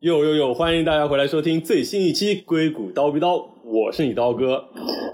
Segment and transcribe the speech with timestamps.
[0.00, 0.54] 呦呦呦！
[0.54, 4.64] 欢迎大家回来收听最新一期《硅谷刀逼刀》，我是你刀哥。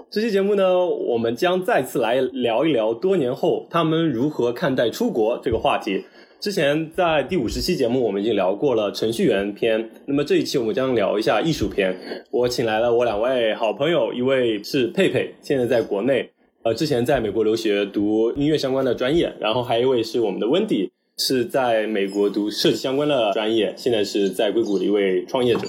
[0.09, 6.05] 这期节目呢，我们将再次来聊一聊多年后他们如何看待出国这个话题。
[6.39, 11.93] 之前在第五十期节目，我们已经聊过了程序员篇，那么这一期我们将聊一下艺术篇。
[12.31, 16.29] 我请来了我两位好朋友，一位是佩佩，现在在国内，
[16.63, 20.89] 呃，之前在美国留学读音乐相关的专业，然后还一位是我们的温迪。
[21.17, 25.67] 是在美国读设计相关的专业，现在是在硅谷的一位创业者。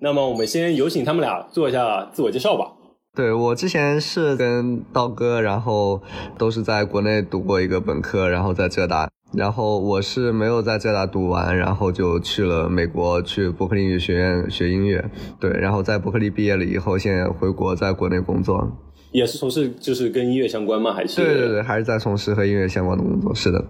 [0.00, 2.72] 那么，我们先有请他们俩做一下自我介绍吧。
[3.14, 6.00] 对我之前是跟刀哥，然后
[6.38, 9.10] 都是在国内读过一个本科，然后在浙大。
[9.34, 15.04] 然后我是没有在浙大读完，然后就去了美国，去伯克利音乐学院学音乐。
[15.38, 18.66] 对，然后在伯克利毕业了以后，现在回国在国内工作。
[19.12, 20.92] 也是从事就是跟音乐相关吗？
[20.92, 21.22] 还是？
[21.22, 23.34] 对对对，还是在从事和音乐相关的工作。
[23.34, 23.62] 是的。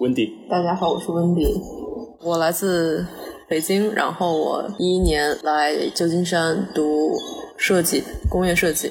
[0.00, 1.60] 温迪，大家好，我是温迪，
[2.22, 3.06] 我来自
[3.46, 7.12] 北京，然后我一一年来旧金山读
[7.58, 8.90] 设计，工业设计，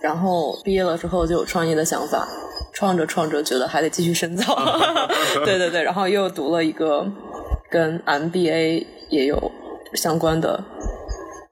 [0.00, 2.28] 然后毕业了之后就有创业的想法，
[2.72, 4.54] 创着创着觉得还得继续深造，
[5.44, 7.04] 对对对，然后又读了一个
[7.68, 9.50] 跟 MBA 也有
[9.94, 10.62] 相关的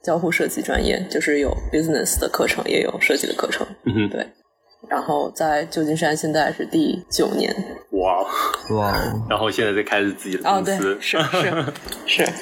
[0.04, 4.08] 交互设计专业，就是有 business 的课程，也有设计的课程，嗯哼。
[4.08, 4.24] 对。
[4.86, 7.54] 然后在旧金山，现在是第九年。
[7.92, 8.24] 哇
[8.70, 8.92] 哇！
[9.28, 10.72] 然后现在在开始自己的公司。
[10.72, 11.64] 哦，对，是是
[12.06, 12.32] 是。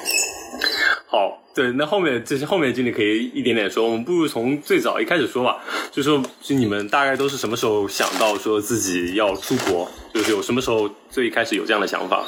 [1.07, 3.85] 好，对，那后面这些后面经历可以一点点说。
[3.85, 5.57] 我们不如从最早一开始说吧，
[5.91, 9.89] 就说就你们大概都是什么时候想到说自己要出国？
[10.13, 12.25] 就是有什么时候最开始有这样的想法？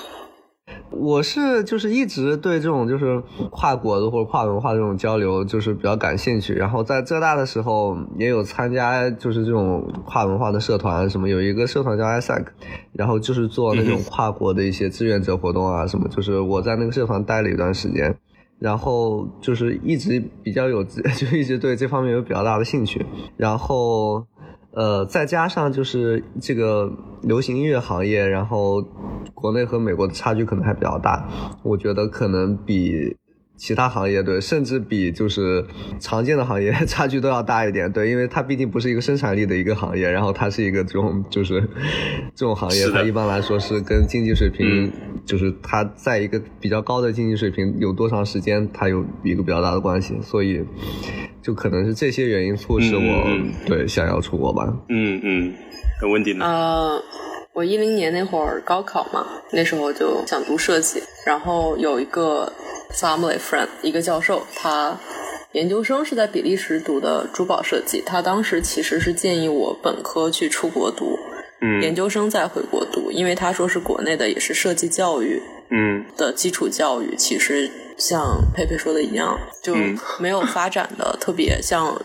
[0.99, 12.45] 我是就是一直对这种就是跨国的或者跨文化的这种交流就是比较感兴趣，然后在浙大的时候也有参加就是这种跨文化的社团，什么有一个社团叫 ISAC，
[12.93, 18.15] 然后就是做那种跨国的一些志愿者活动啊什么，就是我在那个社团待了一段时间，
[18.59, 23.05] 然后就是一直比较有 就一直对这方面有比较大的兴趣，
[23.37, 24.25] 然后。
[24.71, 26.91] 呃，再加上就是这个
[27.21, 28.81] 流行音乐行业，然后
[29.33, 31.27] 国内和美国的差距可能还比较大，
[31.63, 33.17] 我觉得可能比。
[33.59, 35.65] 其他行业对，甚至比就是
[35.99, 41.59] 常见的行业 差距都要大一点，对，因为它毕竟不是一个生产力的一个行业，然后它是一个这种就是
[42.33, 44.89] 这种行业，它一般来说是跟经济水平，
[45.25, 50.63] 就是它在一个比较高的经济水平有多长时间，它有一个比较大的关系，所以
[51.41, 53.27] 就可能是这些原因促使我
[53.65, 54.73] 对想要出国吧。
[54.87, 55.53] 嗯嗯，
[56.01, 56.45] 那问题呢？
[56.45, 57.01] 呃，
[57.53, 62.51] 我一零年那会儿高考嘛，那时候就想读设计，然后有一个。
[62.91, 64.97] Family friend，一个教授，他
[65.51, 68.01] 研究生是在比利时读的珠宝设计。
[68.03, 71.15] 他当时其实是建议我本科去出国读，
[71.61, 75.39] 嗯，研究生再回国读，因为他说是国内的也是设计教育，
[75.69, 79.75] 嗯，的基础教育其实像佩佩说的一样，就
[80.17, 81.95] 没有发展的特别像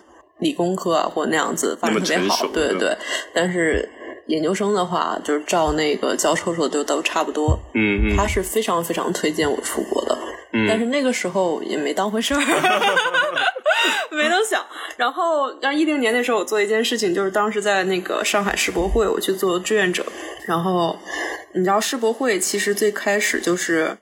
[0.41, 2.97] 理工科啊或那样子发展特别好，对对对，
[3.33, 3.89] 但是。
[4.27, 7.59] 研究生的话，就是照那个教授说的，就都差不多。
[7.75, 10.17] 嗯嗯，他是非常非常推荐我出国的。
[10.53, 12.41] 嗯，但是那个时候也没当回事儿，
[14.11, 14.65] 没能想。
[14.97, 20.07] 然后，让一零年那时候，我做一件事情，就是当时在那个上海世博会，我去做志愿者。
[20.47, 20.97] 然后，
[21.55, 23.99] 你知道世博会其实最开始就是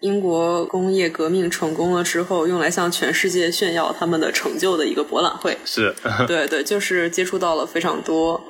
[0.00, 5.58] 英国工业革命成功了之后，用来向全世界炫耀他们的成就的一个博览会。
[5.64, 5.92] 是，
[6.28, 8.40] 对对，就是接触到了非常多。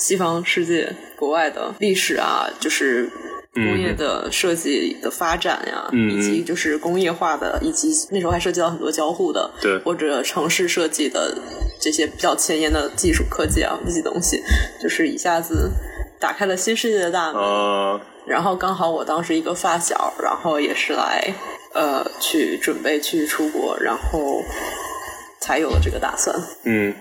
[0.00, 3.08] 西方世界、国外的历史啊，就是
[3.52, 11.36] 工业的设计的发展呀，以及就是工业化的，以及那时候还涉及到很多交互的，对，或者城市设计的
[11.78, 14.42] 这些比较前沿的技术科技啊，这些东西，
[14.82, 15.70] 就是一下子
[16.18, 18.00] 打开了新世界的大门。
[18.26, 21.34] 然后刚好我当时一个发小，然后也是来
[21.74, 24.42] 呃去准备去出国，然后
[25.40, 26.34] 才有了这个打算。
[26.64, 26.94] 嗯。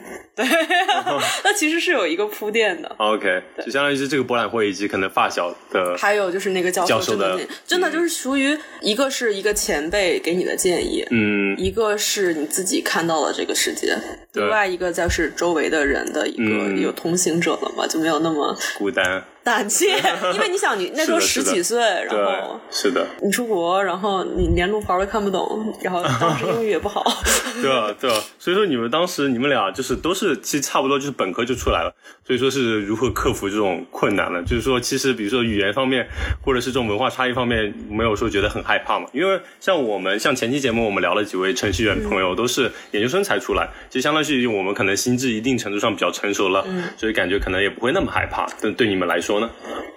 [0.45, 0.47] 对，
[1.43, 2.89] 那其实是有一个铺垫的。
[2.97, 13.97] OK，就相当于是这个博览会以及可能发小的，还有就是那个教授的，真的就是属于一个是一个前辈给你的建议，嗯，一个是你自己看到了这个世界，
[14.33, 19.23] 另外一个就是周围的人的一个有同行者了嘛，就没有那么孤单。
[19.41, 19.87] 胆怯，
[20.35, 27.03] 因为你想，你那时候十几岁，然后是的，你出国，然后你连路牌都看不懂，然后当时英语也不好，
[27.61, 31.95] 对啊，对啊，所以说你们当时你们俩就是都是其实差不多就是本科就出来了，
[32.27, 34.41] 所以说是如何克服这种困难呢？
[34.43, 36.05] 就是说，其实比如说语言方面，
[36.43, 39.07] 或者是这种文化差异方面，没有说觉得很害怕嘛？
[39.13, 46.65] 因为像我们像前期节目我们聊了几位程序员朋友，都是研究生才出来，其实相当于我们可能心智一定程度上比较成熟了，
[46.97, 48.45] 所以感觉可能也不会那么害怕。
[48.61, 49.29] 但对你们来说。
[49.29, 49.47] 说呢？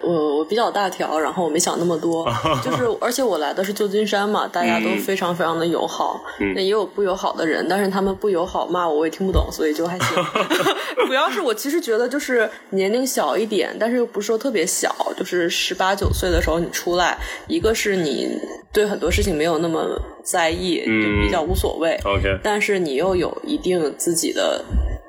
[0.02, 2.31] 我我比较大条，然后我没想那么多，
[2.62, 6.20] 就是而且我来的是旧金山嘛，大家都非常非常的友好，
[6.55, 10.21] 那也有不友好的人，但是他们不友好骂我，我也听不懂，所以就还行。
[11.06, 18.28] 主要是我其实觉得就是年龄小一点，但是又不是说特别小，就是十八九岁的时候你出来，一个是你
[18.72, 21.98] 对很多事情没有那么在意，就比较无所谓。
[22.04, 24.64] OK，但是你又有一定自己的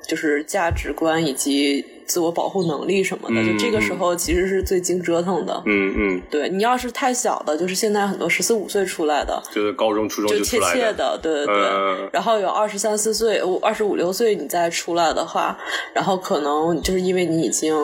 [0.07, 5.61] 就是价值观以及自我保护能力什么的，嗯就这个时候其实是最经折腾的。
[5.65, 11.55] 嗯嗯，对你要是太小的，就是现在很多十四五岁出来的，就是高中、初中就出来切切的，对对对。
[11.55, 15.57] 嗯然后有二十三四岁、二十五六岁你再出来的话，
[15.93, 17.75] 然后可能就是因为你已经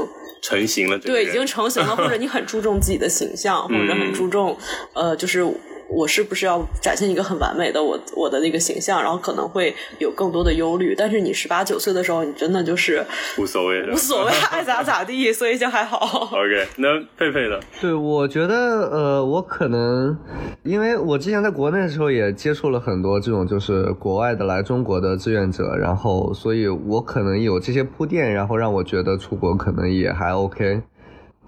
[0.42, 4.56] 成型了，对，已经成型了，或者你很注重自己的形象， 或者很注重
[4.94, 5.44] 呃，就是
[5.90, 10.94] 我是不是要展现一个很完美的 我我的那个形象，然后可能会有更多的忧虑。
[10.96, 13.04] 但是你十八九岁的时候，你真的就是
[13.38, 13.96] 无所谓无。
[13.96, 15.98] 所谓， 爱咋咋地，所以就还好。
[16.32, 17.60] OK，那佩佩的？
[17.82, 18.56] 对，我觉得
[18.90, 20.18] 呃，我可能
[20.64, 30.82] 因为我之前在国内的时候也接触了很多这种就是国外的来中国的志愿者，然后所以我可能有这些铺垫，然后让我觉得出国可能也还 OK。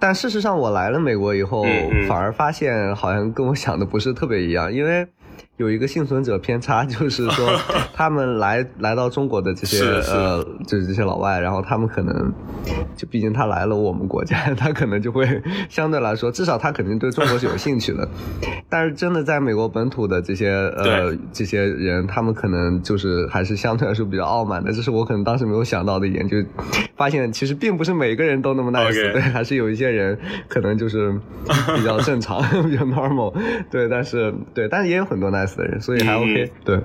[0.01, 2.07] 但事实上，我来了美国以后，嗯嗯。
[2.07, 5.07] 反而发现好像跟我想的不是特别一样，因为
[5.61, 7.47] 有一个幸存者偏差， 就是说
[7.93, 12.33] 他们来来到中国的这些呃，就是这些老外，然后他们可能
[12.97, 18.09] 就毕竟他来了我们国家， 他可能就会相对来说，至少他肯定对中国是有兴趣的。
[18.67, 26.37] 但是真的在美国本土的这些呃这些人，他们可能就是还是相对来说比较傲慢的，这是我可能当时没有想到的一点，就
[26.95, 29.13] 发现其实并不是每个人都那么 nice，OK。
[29.13, 30.17] 对，还是有一些人
[30.47, 31.13] 可能就是
[31.75, 33.31] 比较正常，比较 normal，
[33.69, 36.79] 对，但是对，但是也有很多 nice 的人，所以还嗯 OK，、对。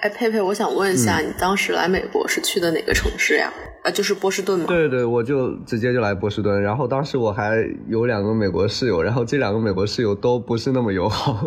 [0.00, 3.52] 哎，佩佩，我想问一下，你当时来美国是去的哪个城市呀？
[3.82, 4.66] 啊，就是波士顿嘛？
[4.68, 7.56] 对对，我就直接就来波士顿，然后当时我还
[7.88, 11.44] 有两个美国室友，然后这两个美国室友都不是那么友好，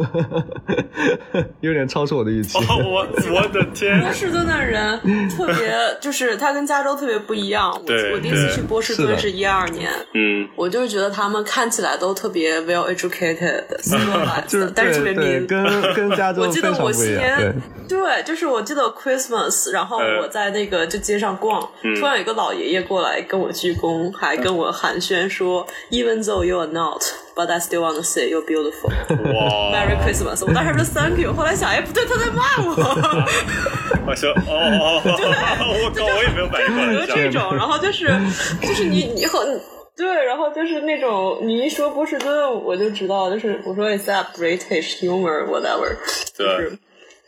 [1.61, 2.57] 有点超出我的预期。
[2.57, 4.11] 哦，我 我的天波！
[4.11, 4.99] 士顿的人
[5.29, 7.71] 特别，就是他跟加州特别不一样。
[7.71, 13.63] 我对我第一次去波士顿是一二年，嗯，我就是觉得他们看起来都特别 well educated，
[14.47, 15.41] 就是但是特别。
[15.41, 15.63] 跟
[15.93, 17.21] 跟加州我记得非常我不一样。
[17.23, 21.61] 新年对，对，就是我记得 Christmas，然后嗯我在那个就街上逛，
[21.99, 27.03] 突然有一个老爷爷过来跟我鞠躬，还跟我寒暄说，Even though you are not,
[27.35, 28.89] but I still want to say you're beautiful.
[29.09, 30.45] 哇 Merry Christmas！
[30.47, 32.71] 我当时说 Thank you，后来想，哎，不对，他在骂我。
[34.07, 35.11] 我说哦哦哦，
[35.83, 38.07] 我靠，我也没有反应过来，就这种，然后就是
[38.61, 39.61] 就是你你很
[39.97, 45.97] 对，然后就是那种你一说波士顿，我就知道，就是我说 Is that British humor whatever，
[46.33, 46.79] 就对是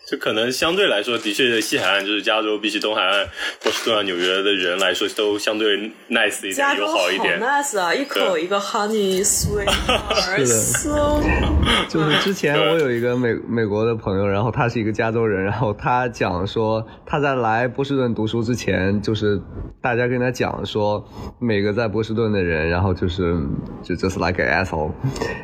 [0.07, 3.25] 就可能相对来说，的确西海岸就是加州比起东海岸、
[3.63, 5.77] 波士顿啊、纽约的人来说，都相对
[6.09, 7.39] nice 一点，友加州好一点。
[7.41, 9.67] nice 啊，一口一个 honey sweet
[10.13, 10.45] 是的。
[10.45, 11.21] so
[11.89, 19.41] 就是之前我有一个美美国的朋友，然后他是一个加州人，然后他讲说他在来波士顿读书之前，就是
[19.81, 21.03] 大家跟他讲说
[21.39, 23.35] 每个在波士顿的人，然后就是
[23.83, 24.91] 就就是 like an asshole，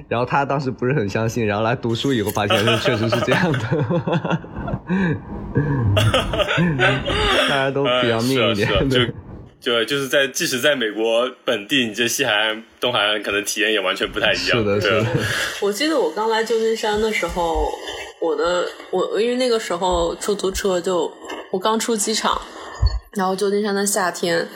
[0.08, 4.42] 然后他当时不是很相信，然后来读书以后发现确实是这样的。
[7.50, 9.00] 大家都比较命一点，就
[9.60, 14.58] 就就是在即使在美国本地，你这西海岸、东海岸可能体验也完全不太一样。
[14.58, 15.06] 是的，
[15.62, 17.68] 我记得我刚来旧金山的时候，
[18.22, 21.12] 我的我因为那个时候出租车就
[21.52, 22.42] 我刚出机场，
[23.14, 24.48] 然后旧金山的夏天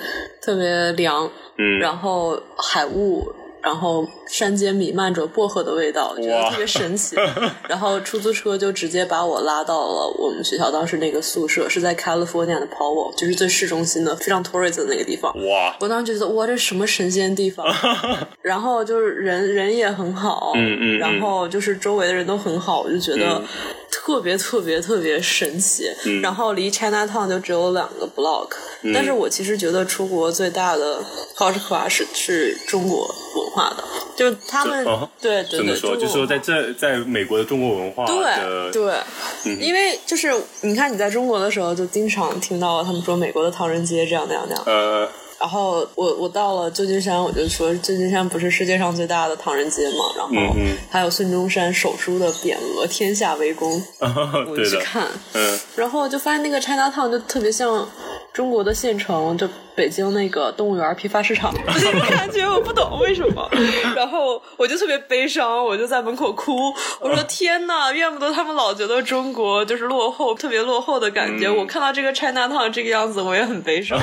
[0.42, 3.32] 特别凉，嗯，然后海雾，
[3.66, 7.16] 然后山间弥漫着薄荷的味道，觉得特别神奇。
[7.68, 15.34] 然后出租车就直接把我拉到了我们学校当时那个宿舍，是在 California 的 Powell，就是最市中心的非常 tourist 的那个地方。
[15.48, 17.66] 哇，我当时觉得哇，这什么神仙地方？
[18.44, 23.44] 然后就是人人也很好，嗯嗯嗯然后就是周围的人都很好，我就觉得嗯
[23.92, 25.86] 特别特别特别神奇。
[26.06, 26.22] 嗯。
[26.22, 28.50] 然后离 Chinatown 就只有两个 block，、
[28.94, 31.04] 但是我其实觉得出国最大的
[31.36, 33.84] culture clash 是中国文化的，
[34.16, 44.64] 就是他们、哦对对对，这么说，在这在美国的中国文化对的对，因为就是你看你在中国的时候，就经常听到他们说美国的唐人街这样那样那样。
[44.66, 50.56] 呃然后我我到了旧金山，我就说旧金山不是世界上最大的唐人街嘛，然后
[50.90, 55.60] 还有孙中山手书的匾额“天下为公 ”，我，去看，嗯。
[55.76, 57.88] 然后就发现那个 China Town 就特别像
[58.34, 61.54] 中国的县城，就北京那个动物园批发市场，
[62.10, 63.50] 感觉我不懂为什么，
[63.96, 71.50] 然后我就特别悲伤，我就在门口哭，我说天呐，怨不得他们老觉得中国就是落后，特别落后的感觉。
[71.50, 74.00] 我看到这个 China Town 这个样子，我也很悲伤。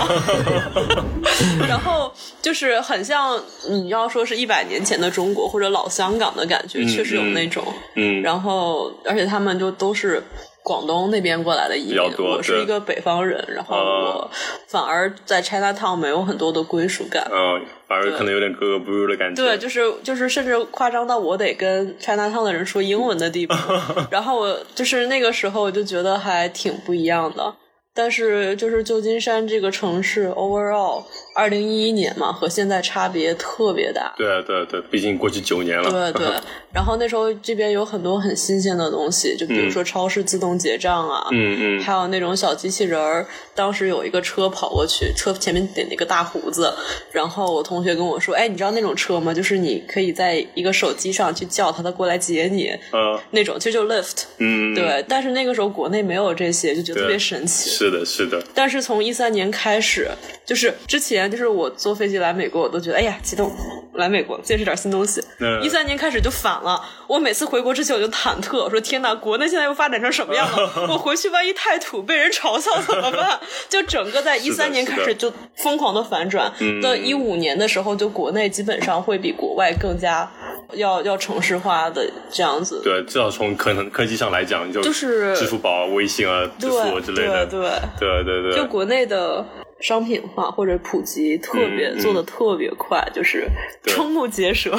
[1.69, 2.12] 然后
[2.43, 7.64] 就是很像你要说是一百年前的中国或者老香港的感觉，确实有那种。
[7.97, 10.23] 嗯，然后而且他们就都是。
[10.62, 14.31] 广东那边过来的移民，我是一个北方人，然后我
[14.69, 19.42] 反而在 China Town 没有很多的归属感，嗯，反而可能有点格格不入的感觉。
[19.42, 23.54] 对，就是就是，甚至夸张到我得跟 China Town 的人说英文的地步。
[24.11, 27.54] 然后我就是那个时候，我就觉得还挺不一样的。
[27.94, 34.14] 但是就是旧金山这个城市，overall，二零一一年嘛，和现在差别特别大。
[34.16, 35.90] 对对对，毕竟过去九年了。
[35.90, 36.32] 对对，
[36.72, 43.26] 然后那时候这边有很多很新鲜的东西，就比如说超市自动结账啊，嗯嗯，还有那种小机器人儿。
[43.54, 46.72] 当时有一个车跑过去，车前面顶了一个大胡子，
[47.12, 49.34] 然后我同学跟我说：“哎，你知道那种车吗？
[49.34, 55.04] 就是你可以在一个手机上去叫他，他过来接你，嗯，那种其实就 lift，嗯，对。
[55.06, 58.42] 但是那个时候国内没有这些，就觉得特别神奇。”是的，是的。
[58.54, 60.08] 但是从一三年开始，
[60.46, 63.50] 就是之前就是我坐飞机来美国，我都觉得哎呀激动，
[63.94, 65.22] 来美国见识点新东西。
[65.62, 70.86] 一三年开始就反了，我每次回国之前我就忐忑，我说天哪，国内现在又发展成什么样了？
[70.92, 73.40] 我回去万一太土被人嘲笑怎么办？
[73.68, 80.30] 就整个在一三年开始就疯狂的反转，到一五年的时候，就国内基本上会比国外更加
[80.75, 82.81] 要要城市化的这样子。
[82.83, 87.61] 对，至少从可能科技上来讲，就就是支付宝、微信啊、支付之类的，对
[87.99, 88.55] 对对对。
[88.55, 89.45] 就国内的
[89.81, 93.47] 商品化或者普及特别做的特别快，就是
[93.85, 94.76] 瞠目结舌。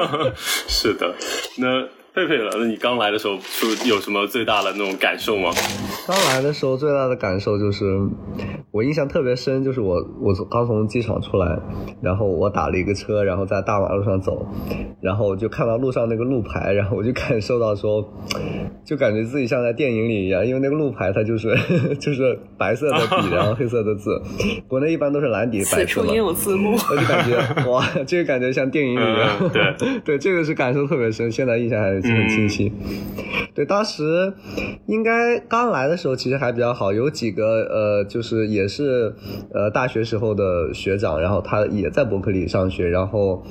[0.68, 1.14] 是的，
[1.58, 1.86] 那。
[2.26, 5.50] 佩佩了，那你刚来的时候是有什么最大的那种感受吗？
[6.08, 7.84] 刚来的时候最大的感受就是，
[8.70, 11.58] 我印象特别深，就是我我刚从机场出来，
[12.00, 14.46] 然后我打了一个车，然后在大马路上走，
[15.02, 18.02] 然后就看到路上那个路牌，然后我就感受到说，
[18.82, 21.54] 就感觉自己像在电影里一样，因为那个路牌它就是
[22.00, 24.18] 就是白色的底，然后黑色的字，
[24.66, 27.36] 国内一般都是蓝底白字嘛，也有字幕，我就感觉
[27.70, 32.05] 哇，这个感觉像电影里一样，对 对，这个是感受特别深，现在印象还是。
[32.12, 32.72] 很清晰，
[33.54, 34.32] 对，当时
[34.86, 39.14] 应该刚来的时候其实还比较好，有几个呃，就是也是
[39.52, 43.42] 呃大学时候的学长，然后他也在伯克利上学，然后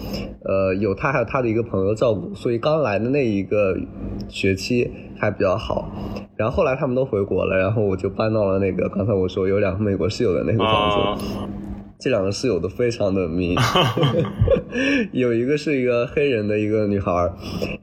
[0.44, 3.78] 呃有他还有他的一个朋友照顾，所以刚来的那一个
[4.30, 5.92] 学期还比较好。
[6.38, 11.65] 然后后来他们都回国了，然后我就搬到了那个刚才我说有两个美国室友的那个房子。
[11.98, 13.56] 这两个室友都非常的迷，
[15.14, 17.32] 有一个是一个黑人的一个女孩，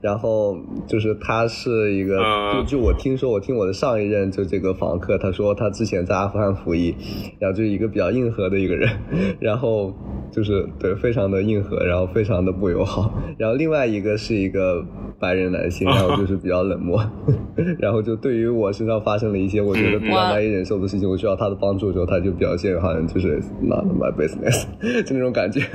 [0.01, 2.19] 然后就是她是一个，
[2.53, 6.95] 就就我听说，我听我的上一任就这个房客，他说他之前在阿富汗服役，
[7.39, 8.89] 然后就是一个比较硬核的一个人，
[9.41, 9.95] 然后
[10.31, 14.85] 就是对非常的硬核，然后非常的不友好，然后另外一个是一个
[15.19, 17.03] 白人男性，然后就是比较冷漠，
[17.81, 24.02] 然后就对于我身上发生了一些我觉得比较难以忍受的事情，我需要他的帮助的时候，他就表现好像就是拿了。
[24.03, 24.67] My business，
[25.07, 25.61] 就那种感觉，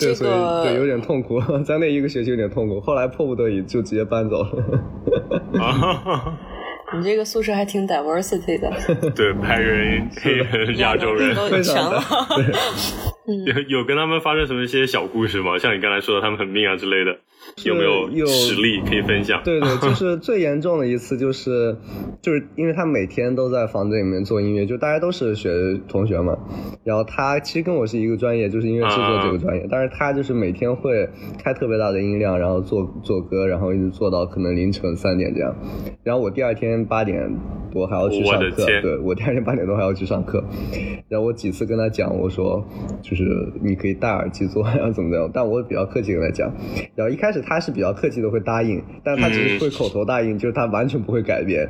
[0.00, 0.30] 对，所以
[0.64, 4.50] 对有点痛苦，在那一个学期有点痛苦，后来迫不得已就直接搬走了。
[6.96, 8.68] 你这个宿舍还挺 diversity 的，
[9.14, 12.02] 对，白人、黑人、亚洲人都全了。
[13.46, 15.56] 有有跟他们发生什么一些小故事吗？
[15.58, 17.16] 像你刚才说的，他们很命啊之类的。
[17.64, 19.40] 有没有实力可以分享？
[19.44, 21.76] 对对， 就是最严重的一次，就是
[22.22, 26.38] 就是因为他每天都在房子里面做音乐，就大家都是学同学嘛。
[26.84, 31.08] 然后他其实跟我是一个专业，就是音乐制作这个专业，但是他就是每天会
[31.42, 35.54] 开特别大的音量，然后做做歌，然后一直做到可能凌晨三点这样。
[36.02, 37.30] 然后我第二天八点
[37.70, 40.42] 多还要去上课，对我第二天八点多还要去上课。
[41.08, 42.64] 然后我几次跟他讲，我说
[43.02, 43.24] 就是
[43.62, 46.50] 你可以戴耳机做， 然后怎么怎么样，但我比较客气跟他讲。
[46.94, 47.39] 然后一开始。
[47.40, 51.68] 他是比较客气的，会答应，但他只是会口头答应，就是他完全不会改变。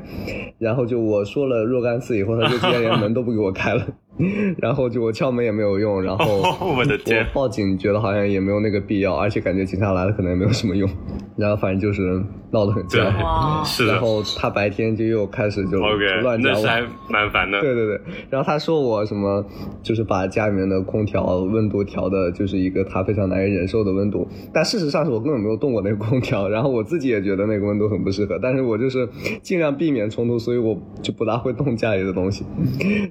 [0.58, 3.86] 然后就我说了若干次以后，他就直接连门都不给我开了。
[4.58, 6.42] 然后就我敲门也没有用，然后
[6.76, 10.88] 我的天，报警觉得好像也没有那个必要，而且感觉警察来了可能也没有什么用。
[11.36, 13.02] 然后反正就是闹得很僵，
[13.64, 13.92] 是的。
[13.94, 17.58] 然后他白天就又开始就乱讲，那还蛮烦的。
[17.62, 17.98] 对对对。
[18.28, 19.42] 然后他说我什么，
[19.82, 24.28] 就是把家里面的空调温度调的，就是一个他非常难以忍受的温度。
[24.52, 28.38] 但事实上是我根本没有动过那个空调，然后我自己也觉得那个温度很不适合。
[28.42, 29.08] 但是我就是
[29.40, 32.44] 尽量避免冲突，所以我就不大会动家里的东西。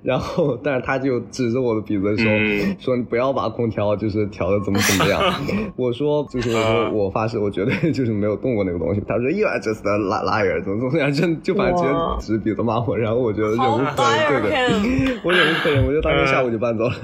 [0.03, 0.88] 然后，但是他。
[0.89, 5.21] 他就指着我的鼻子说、嗯说你不要把空调就是调的怎么怎么样。
[5.77, 9.01] 我说就是我说我发誓我绝对 就是没有动过那个东西。
[9.07, 11.77] 他说 You are just a liar，怎么怎么样，就就反正
[12.19, 16.95] 直接指鼻子骂我，然后我觉得忍无可忍对的 我忍无可忍，我就当天下午就搬走了。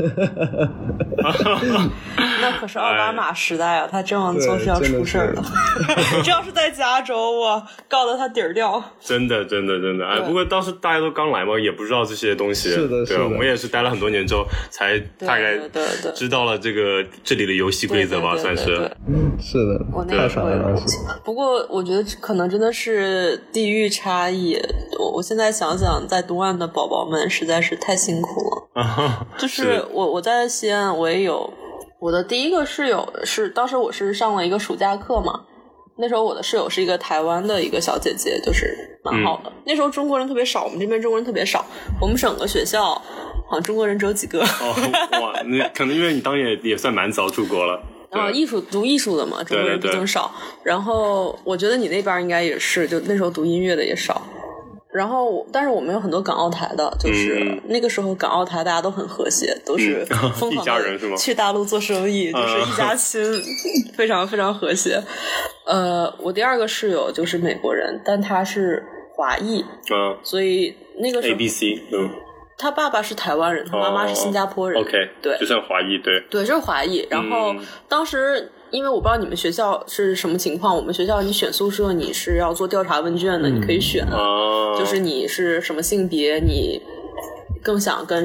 [2.41, 5.41] 那可是奥巴马时代啊，他这样做是要出事儿的。
[6.23, 8.83] 这要是在加州，我告得他底儿掉。
[8.99, 12.69] 真的，真的，真的，哎，不过当时大家都刚来嘛，也不知道这些东西。
[12.69, 18.91] 是的是的我也是待了很多年之后，才大概对对对知道了这个这里的游戏规则吧，算是是。
[19.37, 20.81] 是的我，那太个爽了。
[21.25, 24.57] 不过我觉得可能真的是地域差异。
[24.97, 29.27] 我我现在想想，在东岸的宝宝们实在是太辛苦了。
[29.37, 31.53] 就是我我在西安，我也有
[31.99, 35.41] 我的第一个室友是当时我是上了一个暑假课嘛，
[35.97, 39.51] 那时候我的室友是一个台湾的一个小姐姐，就是蛮好的。
[39.65, 41.65] 那时候中国人特别少，我们这边中国人特别少，
[42.01, 42.81] 我们整个学校
[43.47, 44.41] 好像中国人只有几个。
[44.41, 44.75] 哦，
[45.21, 47.81] 哇，那可能因为你当年也也算蛮早出国了。
[48.11, 50.31] 对啊，艺术读艺术的嘛，中国人毕对对竟少。
[50.63, 54.21] 然后我觉得你那边应该也是，就那时候读音乐的也少。
[54.95, 63.21] 然后，但是我们有很多港澳台的，就是、嗯那个时候港澳台大家都很和谐，都是嗯疯一狂的去大陆做生意，就是一家 亲，
[63.95, 65.01] 非常非常和谐。
[65.65, 68.83] 呃，我第二个室友就是美国人，但他是
[69.15, 72.09] 华裔，嗯所以那个时，A 候 B C，嗯
[72.57, 74.81] 他爸爸是台湾人，他妈妈是新加坡人。
[74.81, 77.05] 哦 OK，对就算华裔，对，对，就是华裔。
[77.09, 77.59] 然后嗯
[77.89, 86.81] 当时，因为我不知道你们学校是什么情况，我们学校你选宿舍你是要做调查问卷的，你可以选，啊，就是你是什么性别，你。
[87.65, 88.23] 更想跟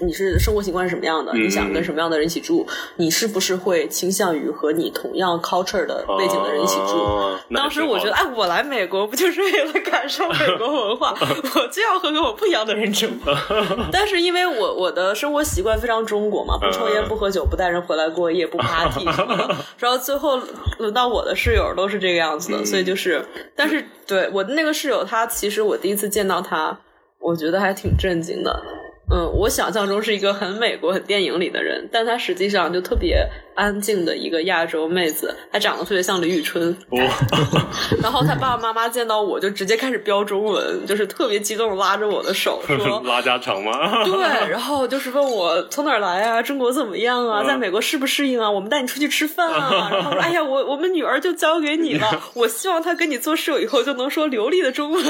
[0.00, 1.30] 你是生活习惯是什么样的？
[1.34, 2.66] 嗯你想跟什么样的人一起住？
[2.96, 7.36] 你是不是会倾向于和你同样 culture 的背景的人一起住？
[7.54, 11.14] 当时我觉得，哎，我来美国不就是为了感受美国文化？
[11.20, 13.06] 我就要和跟我不一样的人住。
[13.92, 20.40] 但是因为我我的生活习惯非常中国嘛，不抽烟、不喝酒、不带人回来过夜、不 party 什么的， 然后最后
[20.78, 23.22] 轮到我的室友都是这个样子的，所以就是，
[23.54, 26.76] 但是对我的那个室友，他其实我第一次见到他，
[27.18, 28.62] 我觉得还挺震惊的。
[29.10, 36.70] 嗯，我想象中是一个很美国、很电影里的人，但她实际上就特别安静的一个亚洲妹子，她长得特别像李宇春。
[36.90, 36.98] 哦
[38.02, 44.04] 然后她爸爸妈妈见到我就直接开始飙中文，就是特别激动，拉着我的手说拉家常吗？
[44.04, 44.18] 对，
[44.50, 48.50] 然后就是问我从哪儿来啊，中国怎么样啊，嗯在美国适不适应啊？
[48.50, 49.88] 我们带你出去吃饭啊。
[49.90, 55.02] 然后说，哎呀，我我们女儿就交给你了，我希望她跟你做室友以后就能说流利的中文。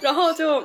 [0.00, 0.64] 然后就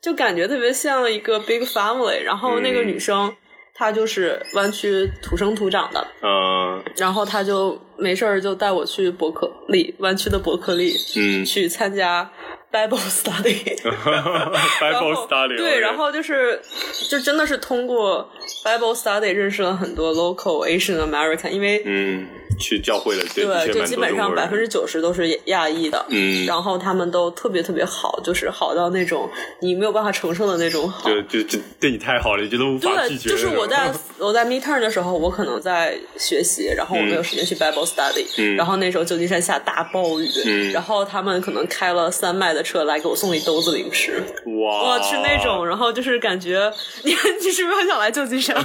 [0.00, 2.22] 就感觉特别像一个 big family。
[2.22, 3.34] 然后那个女生。
[3.80, 12.28] 她就是湾区土生土长的，嗯然后她就没事儿就带我去伯克利，湾区的伯克利，嗯去参加
[12.70, 13.76] Bible study。
[13.84, 16.60] 然，Bible 后 study，对，然后就是
[17.08, 18.28] 就真的是通过
[18.64, 22.26] Bible study 认识了很多 local Asian American，因为、嗯，
[22.58, 31.08] 去教会了，对，就基本上百分之九十都是亚裔的，嗯然后他们都特别特别好，就是好到那种你没有办法承受的那种好。
[31.08, 33.30] 就就就对你太好了，你觉得无法拒对，绝。
[33.30, 44.22] 就是我在我在 midterm 的时候，我可能在学习，然后我没有时间去 Bible study，、嗯然后那时候旧金山下大暴雨，嗯然后他们可能开了三麦的车来给我送一兜子零食，
[44.62, 46.72] 哇，哇，是那种，然后就是感觉
[47.04, 47.10] 你
[47.44, 48.56] 你是不是很想来旧金山？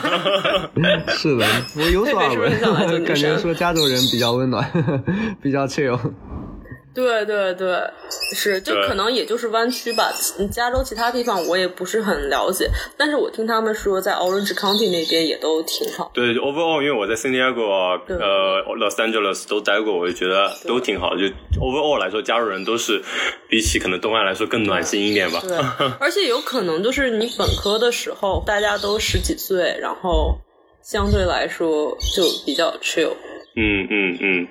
[1.09, 1.45] 是的，
[1.77, 4.69] 我有所耳闻，感觉说加州人比较温暖，
[5.41, 5.97] 比较 chill。
[6.93, 7.75] 对对对，
[8.35, 10.11] 是，就可能也就是湾区吧。
[10.37, 16.11] 嗯加州其他地方我也不是很了解，但是我听他们说，在 Orange County 那边也都挺好。
[16.13, 17.63] 对，overall，因为我在 San Diego
[18.07, 21.15] 呃，Los Angeles 都待过，我就觉得都挺好。
[21.15, 21.23] 就
[21.59, 23.01] overall 来说，加州人都是
[23.49, 25.41] 比起可能东岸来说更暖心一点吧。
[25.41, 25.57] 对，
[25.99, 30.37] 而且有可能就是你本科的时候，大家都十几岁，然后
[30.83, 33.13] 相对来说就比较 chill。
[33.55, 34.47] 嗯嗯嗯，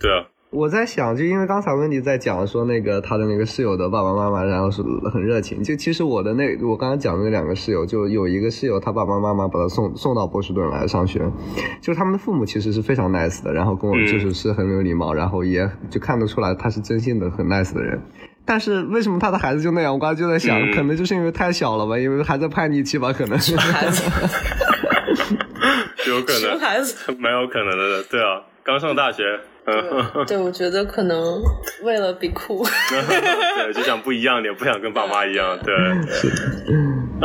[0.00, 5.60] 对啊，我在想，就因为刚才温迪在讲说那个他的那个室友的爸爸妈妈，然后是很热情。
[5.60, 11.28] 就其实我的那我刚刚讲的那两个室友，就有一个室友他爸爸妈妈把他送送到波士顿来上学，
[11.80, 18.00] 就是他们的父母其实是非常 nice 的，然后跟我嗯就是是很有礼貌，然后也就看得出来他是真心的很 nice 的人。
[18.44, 19.92] 但是为什么他的孩子就那样？
[19.92, 23.36] 我刚才就在想，嗯可能就是因为太小了吧，因为还在叛逆期吧，可能。
[23.36, 24.04] 孩子，
[26.06, 27.10] 有可能，熊孩子。
[27.18, 28.04] 蛮有可能的。
[28.04, 29.24] 对啊，刚上大学，
[29.66, 31.42] 嗯，对，我觉得可能
[31.82, 32.64] 为了比酷。
[32.90, 35.58] 对，就想不一样点，不想跟爸妈一样。
[35.64, 35.74] 对，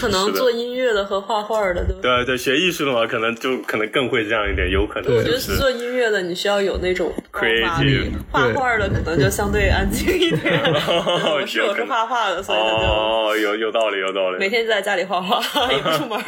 [0.00, 2.00] 可能做音乐的和画画的，对？
[2.02, 10.60] 对对，学艺术的话，可能就可能更会这样一点，有可能我觉得做音乐的你需要有那种 Creative 力，画画的可能就相对安静一点。
[10.84, 14.38] 我室友是画画的，所以他就哦，有有道理，有道理。
[14.38, 16.20] 每天就在家里画画，也不出门。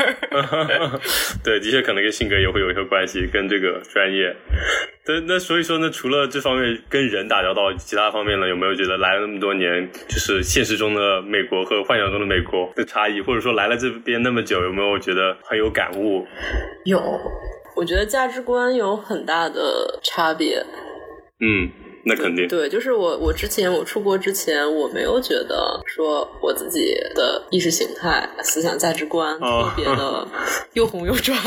[1.42, 4.34] 对，的确可能跟性格也会有一些关系，跟这个专业。
[5.06, 16.26] 对，那所以说呢，除了这方面跟人打交道，其他方面呢，有没有觉得来了那么多年，就是现实中的美国和幻想中的美国的差异，或者说来了这边那么久，有没有觉得很有感悟？
[16.86, 16.98] 有，
[17.76, 20.64] 我觉得价值观有很大的差别。
[21.40, 21.68] 嗯，
[22.04, 22.46] 那肯定。
[22.48, 30.28] 对，就是我，我之前我出国之前，我没有觉得说我自己的意识形态、思想价值观哦特别的
[30.74, 31.38] 又红又专，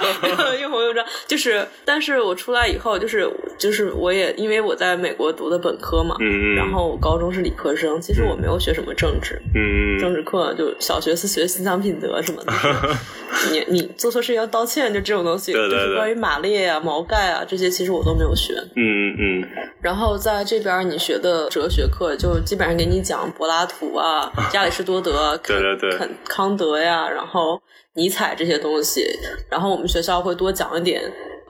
[0.60, 1.04] 又红又专。
[1.26, 6.16] 就是，但是我出来以后，就是就是我也因为我在美国读的本科嘛。
[6.56, 12.52] 然后我高中是理科生，其实我没有学什么政治，嗯政治课就小学是学思想品德什么的，
[13.50, 18.54] 你你做错事要道歉，就这种东西，对对对就是关于马列啊、毛概啊这些，其实我都没有学。
[18.76, 19.48] 嗯嗯嗯
[19.80, 27.58] 然后在这边你学的哲学课，就基本上给你讲柏拉图啊、 亚里士多德、对对对肯康德呀，然后
[27.94, 29.06] 尼采这些东西。
[29.48, 31.02] 然后我们学校会多讲一点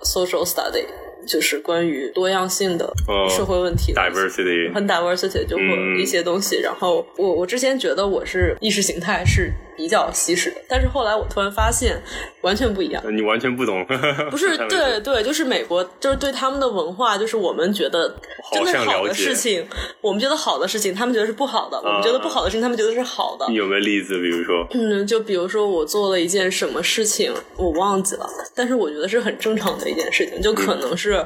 [0.03, 0.87] social study，
[1.27, 3.92] 就是关于多样性的哦社会问题。
[3.92, 4.73] ，diversity。
[4.73, 12.01] 很 diversity 就会一些东西，然后我我之前觉得我是意识形态是比较西式的，但是后来我突然发现
[12.43, 13.03] 完全不一样。
[13.15, 13.85] 你完全不懂，
[14.31, 18.15] 不是 对对，就是美国，就是对他们的文化，就是我们觉得
[18.53, 19.67] 真的好的事情，
[20.01, 23.47] 我们觉得好的事情，他们觉得是不好的；我们觉得不好的事情，他们觉得是好的。
[23.49, 24.15] 你有没有例子？
[24.21, 31.25] 比如说，嗯，就比如说我做了一件什么事情，我忘记了，但是我觉得是很正常的一件事情，就可能是，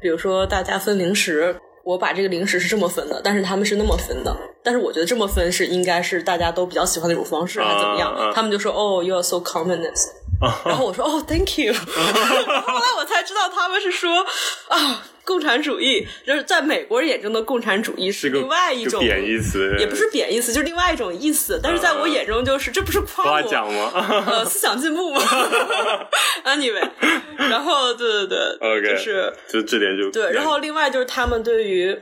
[0.00, 1.54] 比如说大家分零食。
[1.84, 8.32] 我把这个零食是这么分的，但是他们是那么分的，但是我觉得这么分是应该是大家都比较喜欢的一种方式，还是怎么样？
[8.34, 10.10] 他们就说哦，you are so communist，
[10.64, 11.72] 然后我说哦，thank you。
[11.74, 14.24] 后来我才知道他们是说
[14.68, 21.60] 啊，共产主义就是在美国人眼中的共产主义是另外一种贬义词，也不是贬义词，就是另外一种意思。
[21.62, 23.92] 但是在我眼中，就是这不是夸我夸奖吗？
[24.26, 25.20] 呃思想进步吗？
[26.44, 26.88] Anyway，
[27.36, 31.96] 然后对对对 OK 就是就这点就对，然后另外就是他们对于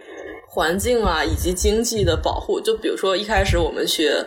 [0.53, 4.27] 环境啊以及经济的保护，就比如说一开始我们学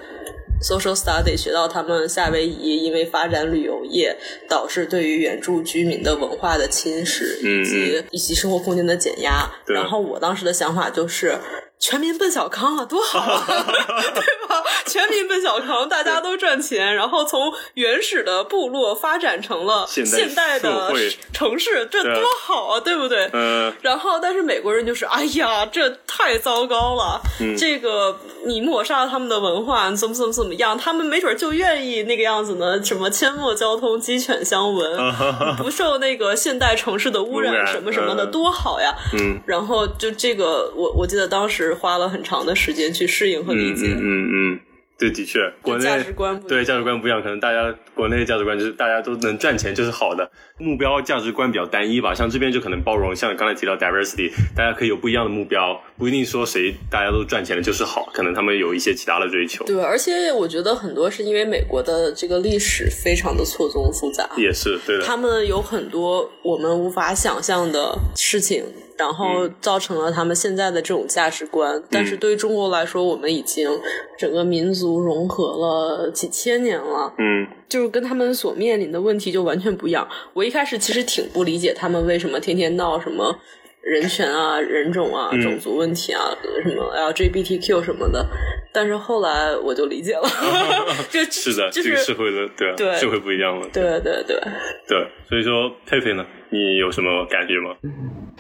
[0.62, 9.52] social study 学到他们夏威夷因为发展旅游业，导致对于原住居民的文化的侵蚀，嗯以及以及生活空间的减压。
[9.66, 11.38] 然后我当时的想法就是。
[11.84, 13.44] 全民奔小康啊，多好啊，
[14.16, 14.64] 对吧？
[14.86, 20.94] 全民奔小康，大家都赚钱， 然后从原始的部落发展成了现代的
[21.34, 23.30] 城市，这多好啊，对不对？
[23.34, 27.20] 嗯然后，但是美国人就是，哎呀，这太糟糕了！
[27.42, 30.78] 嗯这个你抹杀了他们的文化，怎么怎么怎么样？
[30.78, 32.82] 他们没准就愿意那个样子呢？
[32.82, 34.98] 什么阡陌交通、鸡犬相闻，
[35.58, 38.96] 不受那个现代城市的污污染染，什么什么的，嗯多好呀！
[39.20, 43.88] 嗯然后就这个，我我记得当时花了很长的时间去适应和理解。
[43.88, 44.60] 嗯嗯嗯嗯，
[44.98, 52.14] 对，的确，国内价值观不一样对价值观不一样，可能大家国内的价值观就是大家都能赚钱就是好的，目标价值观比较单一吧。
[52.14, 59.66] 像这边就可能包容，像刚才提到 diversity，大家可以有不一样的目标，不一定说谁大家都赚钱了就是好，可能他们有一些其他的追求。
[59.66, 68.64] 对，而且我觉得很多是因为美国的这个历史非常的错综复杂，也是对的，他们有很多我们无法想象的事情，
[68.98, 71.82] 然后造成了他们现在的这种价值观。
[71.90, 73.70] 但是对于中国来说，我们已经
[74.18, 77.48] 整个民族融合了几千年了，嗯。
[77.70, 80.08] 就是跟他们所面临的问题就完全不一样。
[80.34, 83.36] 我一开始其实挺不理解他们为什么天天闹什么。
[83.82, 85.42] 人权啊、人种啊、嗯。
[85.42, 86.22] 种族问题啊，
[86.64, 88.26] 什么 LGBTQ 什么的，
[88.72, 90.24] 但是后来我就理解了，
[91.12, 93.84] 这是的，就这个社会的对啊对社会不一样了，对。
[94.00, 94.40] 对对，
[94.88, 97.76] 对，所以说佩佩呢，你有什么感觉吗？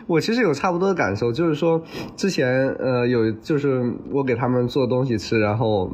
[0.06, 1.82] 我其实有差不多的感受，就是说
[2.16, 5.90] 之前呃有就是我给他们做东西吃，然后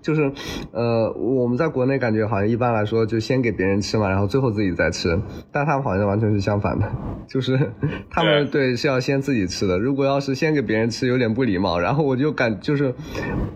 [0.00, 0.32] 就是
[0.72, 5.20] 呃我们在国内感觉好像一般来说就先给别人吃嘛，然后最后自己再吃，
[5.52, 6.90] 但他们好像完全是相反的，
[7.28, 7.70] 就是
[8.10, 12.94] 他们对是要先自己吃的，如果要是先给别人吃有点不礼貌，然后我就感就是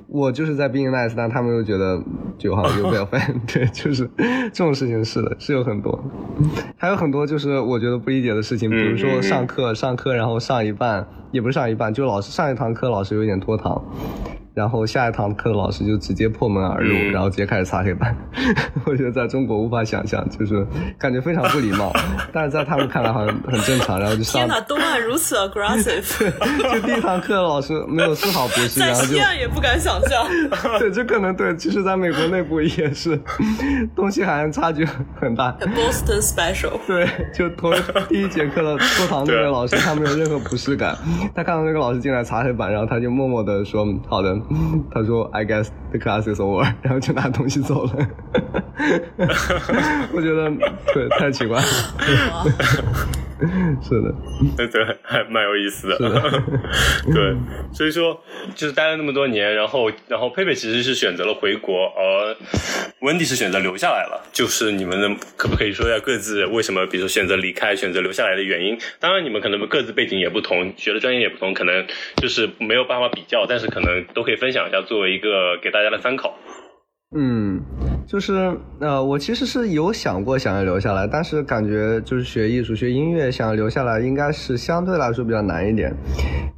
[0.06, 2.00] 我就是在 being nice，但他们又觉得
[2.38, 4.08] 就好像有点烦，对，就是
[4.52, 5.98] 这种事情是的，是有很多，
[6.76, 13.82] 还有很多就是我觉得不理解的事情，比如说嗯上课上课，然后上一半也不是上一半，就老师上一堂课老师有点拖堂，
[14.56, 18.16] 然后下一堂课的老师就直接破门而入，嗯然后直接开始擦黑板。
[18.86, 20.66] 我觉得在中国无法想象，就是
[20.98, 21.92] 感觉非常不礼貌，
[22.32, 24.00] 但是在他们看来好像很正常。
[24.00, 26.30] 然后就上天哪，东岸如此 aggressive，
[26.72, 30.26] 就第一堂课老师没有丝毫不适，在然后就西岸也不敢想象。
[30.78, 33.20] 对，这可能对，其实在美国内部也是，
[33.94, 34.86] 东西海岸差距
[35.20, 35.54] 很大。
[35.60, 37.74] Boston special，对，就头
[38.08, 40.96] 第一节课的课堂那对个老师，他没有任何不适感。
[41.34, 44.34] 他看到那个老师进来擦黑板，然后他就默默的说：“好的。”
[44.92, 47.92] 他说：“I guess the class is over。”然后就拿东西走了。
[50.12, 50.50] 我觉得
[50.94, 51.66] 对，太奇怪了。
[53.82, 54.14] 是的，
[54.56, 55.98] 对对，还蛮有意思的。
[55.98, 56.42] 的
[57.12, 57.36] 对，
[57.70, 58.18] 所以说
[58.54, 62.34] 就是待了那么多年，然后然后佩佩其实是选择了回国，而
[63.00, 64.26] 温迪是选择留下来了。
[64.32, 68.78] 就是你们能可不可以说一下各自为什么，比如说选择离开、选择留下来的原因？
[68.98, 76.38] 当然，你们可能各自背景也不同，学的专业也不同，可能就是没有办法比较，但是可能都可以分享一下，作为一个给大家的参考。
[77.16, 77.62] 嗯，
[78.06, 85.92] 就是呃，我其实是有想过想要留下来，但是感觉就是学艺术、学音乐想要留下来，应该是相对来说比较难一点，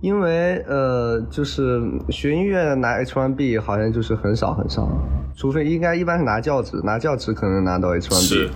[0.03, 1.81] 因为呃，就是
[2.11, 4.89] 学音乐拿 H1B 好像就是很少很少，
[5.35, 8.51] 除非应该一般是拿教职，拿教职可能拿到 H1B。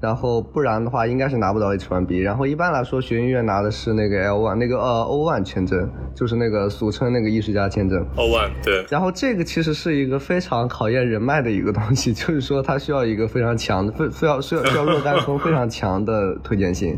[0.00, 2.22] 然后不然的话，应该是拿不到 H1B。
[2.22, 8.06] 然后一般来说，学音乐拿的是那个 L1，那个呃 O1 签证，就是那个俗称那个艺术家签证。
[8.16, 16.96] O1 对，然后这个其实是一个非常考验人脉的一个东西，就是说它需要一个非常强的，非非要需要需要若干峰非常强的推荐性。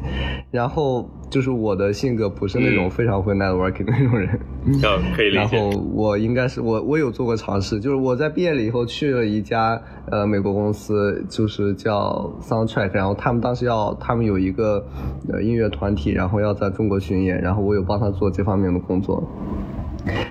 [0.51, 4.81] 然后就是我的性格不是那种非常会 networking 的那种人，嗯
[5.14, 5.37] 可以理解。
[5.37, 14.85] 然后我应该是我我有做过尝试，就是我在毕业了以后去了一家呃美国公司，就是叫 Soundtrack，然后他们当时要他们有一个
[15.33, 19.23] 呃音乐团体，然后要在中国巡演，然后我有帮他做这方面的工作。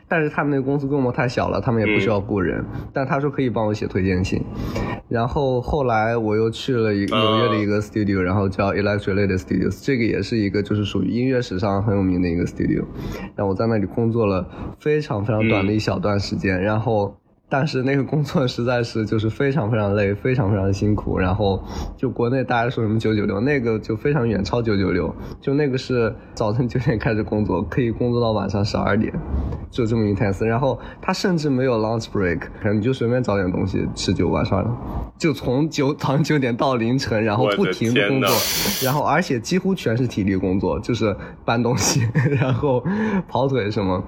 [0.07, 2.63] 但是他们那个公司规模太小了，他们也不需要雇人。
[2.93, 4.41] 但他说可以帮我写推荐信。
[5.07, 12.83] 然后后来我又去了一纽约的一个 studio，、然后叫 Electric Lady Studios，这个也是一个就是属于音乐史上很有名的一个 studio。
[13.35, 14.47] 然后我在那里工作了
[14.79, 17.18] 非常非常短的一小段时间，然后。
[17.51, 21.17] 但是那个工作实在是就是非常非常累，非常非常辛苦。
[21.17, 21.61] 然后
[21.97, 25.13] 就国内大家说什么九九六，那个就非常远超九九六。
[25.41, 29.11] 就那个是早晨九点开始工作，可以工作到晚上十二点，
[29.71, 30.45] 就这么 intense。
[30.45, 34.77] 然后他甚至没有 lunch break，可能你就随便找点东西吃就完事儿了。
[35.17, 38.29] 就从九早上九点到凌晨，然后不停的工作，
[38.83, 42.07] 然后而且几乎全是体力工作，就是搬东西，
[42.39, 42.83] 然后
[43.27, 44.03] 跑腿什么。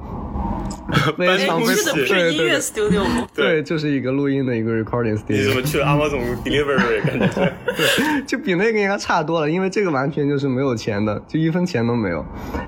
[1.18, 3.28] 非常你非去的不是音乐 studio 吗？
[3.34, 7.54] 对，就是一个录音的一个 recording studio，你怎么去了 Amazon Delivery 感觉？
[7.78, 12.26] 对就比那个应该差多了，因为这个完全就是没有钱的，就一分钱都没有。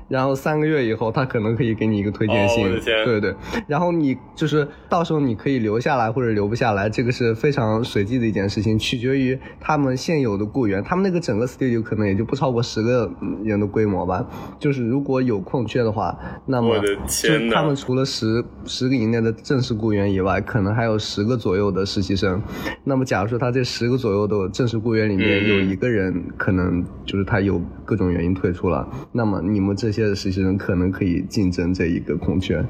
[0.08, 3.34] 然后三个月以后，他可能可以给你一个推荐信，哦我的天对对。
[3.66, 10.82] 然后你就是到时候你可以留下来或者留不下来，这个是非常随机的一件事情，取决于他们现有的雇员。
[10.84, 13.10] 他们那个整个 studio 可能也就不超过十个
[13.44, 14.24] 人的规模吧。
[14.58, 22.40] 就是如果有空缺的话，那么我的天哪就他们除了十十个以内的正式雇员以外，可能还有十个左右的实习生。
[22.84, 32.64] 那么假如说他这十个左右的正式雇员里面嗯有一个人可能就是他有各种原因退出了，那么你们这些实习生可能可以竞争这一个空缺，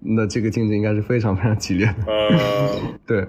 [0.00, 1.94] 那这个竞争应该是非常非常激烈的。
[2.06, 2.70] 呃，
[3.06, 3.26] 对，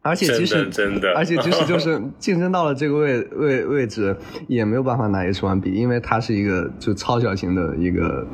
[0.00, 0.70] 而且即使
[1.16, 8.26] 而且即使就 是竞争到了这个位位位置，也没有办法拿 H1B，因为它是一个就超小型的一个，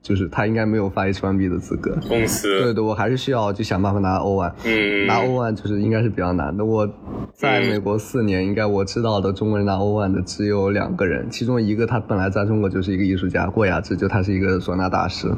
[0.00, 1.85] 就是他应该没有发 H1B 的资格。
[2.08, 6.64] 公司对对，我还是需要就想办法拿 O1，嗯拿 O1 就是应该是比较难的。
[6.64, 6.88] 我
[7.34, 15.28] 在美国四年，应该我知道的中国人拿 O1 的只有两个人，其中一个他本来在中国就是一个艺术家，郭雅芝，就他是一个唢呐大师。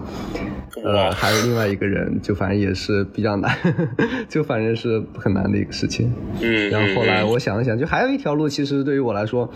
[0.84, 3.56] 呃，还有另外一个人，就反正也是比较难，
[4.28, 6.12] 就反正是很难的一个事情。
[6.40, 9.50] 嗯，然后后来嗯我想了想，就还有一条路，其实对于我来说，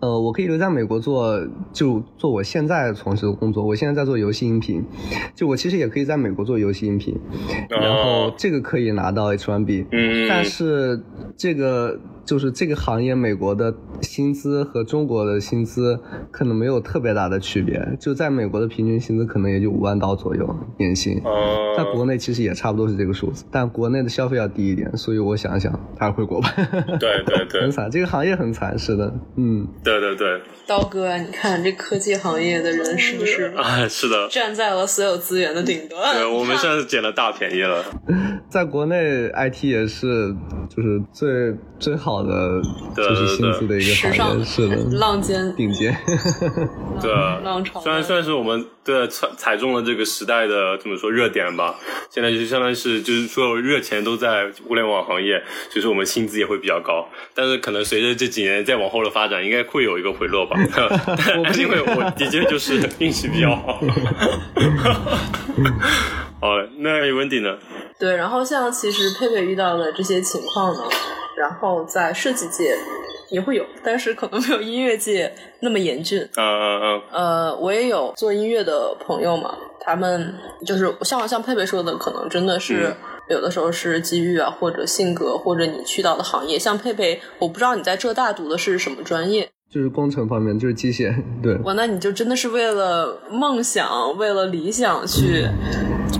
[0.00, 1.40] 呃，我可以留在美国做，
[1.72, 3.64] 就做我现在从事的工作。
[3.64, 4.84] 我现在在做游戏音频，
[5.34, 7.18] 就我其实也可以在美国做游戏音频，
[7.68, 11.00] 然后这个可以拿到 H1B，哦嗯，但是
[11.36, 17.80] 这个就是这个行业，美国的薪资和中国的薪资可能没有特别大的区别。
[18.00, 26.52] 就在美国的平均薪资可能也就五万刀左右年薪，呃，在国内其实也差不多是这个数字，但国内的消费要低一点，所以我想想还是回国吧。
[26.98, 36.16] 对对对很惨，这个行业很惨，是的，嗯，对对对，刀哥，你看这科技行业的人是不是啊，是的，站在了所有资源的顶端？
[36.16, 37.84] 对，我们算是捡了大便宜了。
[38.48, 40.34] 在国内 IT 也是
[40.68, 42.62] 就是最最好好的
[42.94, 45.94] 对就是薪资的一个是的， 浪尖，顶尖。
[47.00, 51.74] 对啊浪潮，虽然算是我们对踩踩中了这个时代的怎么说热点吧，
[52.08, 57.06] 现在就相当于是就是所有热钱都在互联网行业，所以说我们薪资也会比较高。
[57.34, 60.56] 但是可能随着这几年再往后的发展，应该会有一个回落吧。
[61.18, 63.78] 但因为我的确就是 运气比较好。
[66.40, 66.48] 好，
[66.78, 67.56] 那温迪呢？
[67.98, 70.82] 对，然后像其实佩佩遇到的这些情况呢，
[71.36, 72.76] 然后在设计界
[73.30, 76.20] 也会有，但是可能没有音乐界那么严峻。
[76.36, 82.96] 嗯嗯嗯，呃，我也有做音乐的朋友嘛，他们就是像像佩佩说的，可能真的是、嗯
[83.28, 86.56] 有的时候是机遇啊，或者性格，或者你去到的行业。
[86.56, 95.44] 像佩佩，我不知道你在浙大读的是什么专业，就是工程方面，就是机械，对，哇，那你就真的是为了梦想，为了理想去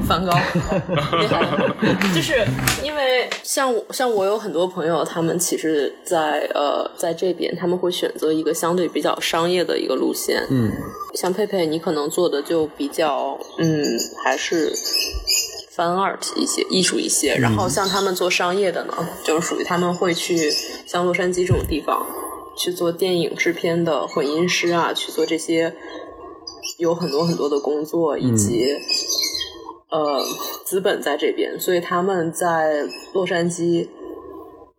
[0.06, 1.76] 梵高，厉害了！
[2.14, 2.46] 就是
[2.82, 10.42] 因为像我，像我有很多朋友，他们其实在呃在这边，他们会选择一个相对比较商业的一个路线。
[10.50, 10.70] 嗯，
[11.14, 13.84] 像佩佩，你可能做的就比较嗯，
[14.24, 14.72] 还是
[15.74, 17.34] fun art 一些艺术一些。
[17.34, 20.36] 然后像他们做商业的呢，就是属于他们会去
[20.86, 22.06] 像洛杉矶这种地方
[22.56, 25.74] 去做电影制片的混音师啊，去做这些
[26.78, 28.66] 有很多很多的工作，以及、
[29.90, 30.20] 呃
[30.64, 33.88] 资本在这边，所以他们在洛杉矶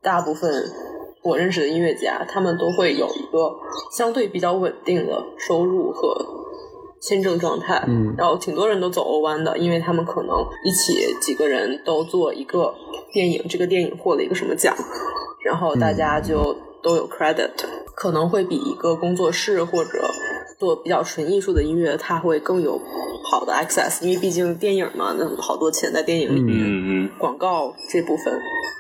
[0.01, 0.63] 大部分。
[1.23, 3.53] 我认识的音乐家，他们都会有一个
[3.91, 6.15] 相对比较稳定的收入和
[7.01, 10.29] 签证状态，嗯然后挺多人都走欧湾的，因为他们可能
[10.63, 12.73] 一起几个人都做一个
[13.11, 14.73] 电影，这个电影获了一个什么奖，
[15.43, 17.51] 然后大家就都有 credit，、
[17.93, 20.09] 可能会比一个工作室或者
[20.57, 22.79] 做比较纯艺术的音乐，它会更有
[23.31, 28.33] 好的 access，因为毕竟电影嘛，那好多钱在电影里面，嗯嗯广告这部分。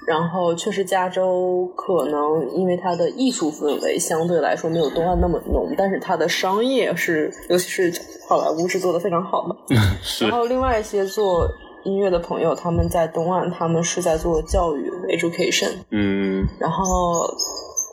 [0.07, 7.93] 然后确实，加州可能因为它的艺术氛围相对来说没有东岸那么浓，但是它的商业是，尤其是
[8.29, 9.75] 好莱坞是做的非常好的。
[10.01, 11.45] 是然后另外一些做
[11.83, 15.71] 音乐的朋友，他们在东岸，他们是在做教育 education。
[15.91, 16.83] 嗯然后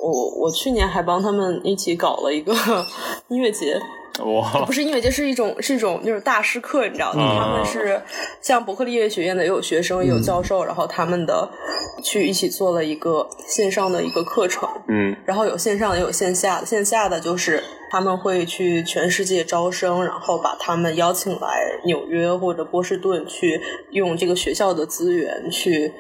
[0.05, 2.53] 我我去年还帮他们一起搞了一个
[3.29, 3.81] 音乐节，
[4.21, 4.65] 哇。
[4.65, 7.23] 不是音乐节，是一种是一种那种大师课，你知道吗？
[7.23, 7.39] 嗯。
[7.39, 8.01] 他们是
[8.41, 11.49] 像伯克利音乐学院的，也有学生，也有教授，然后他们的
[12.03, 15.17] 去一起做了一个线上的一个课程，嗯。
[15.25, 25.93] 然后有线上也有线下的，线下的就是他们会去全世界招生，然后把他们邀请来纽约或者波士顿去用这个学校的资源去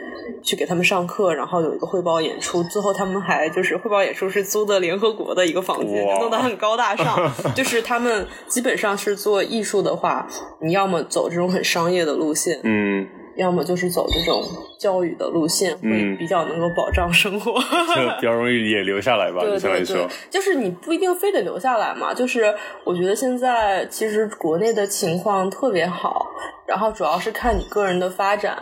[0.42, 8.03] 去给他们上课，然后有一个汇报演出，最后他们还就是汇报演出是租的联合国的一个房间，弄得很高大上，就是他们
[8.46, 10.26] 基本上是做艺术的话，
[10.60, 14.42] 你要么走这种很商业的路线，嗯，要么就是走这种
[14.78, 17.52] 教育的路线，会嗯比较能够保障生活。
[17.52, 22.12] 就比较容易也留下来吧，对对对，，就是你不一定非得留下来嘛。
[22.14, 26.26] 就是我觉得现在其实国内的情况特别好，
[26.66, 28.56] 然后主要是看你个人的发展。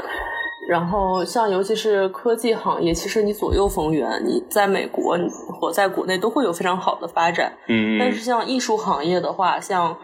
[0.73, 5.29] 然后像尤其是科技行业，其实你左右逢源，你在美国你
[5.61, 7.53] 或在国内都会有非常好的发展。
[7.69, 9.95] 嗯但是像艺术行业的话，像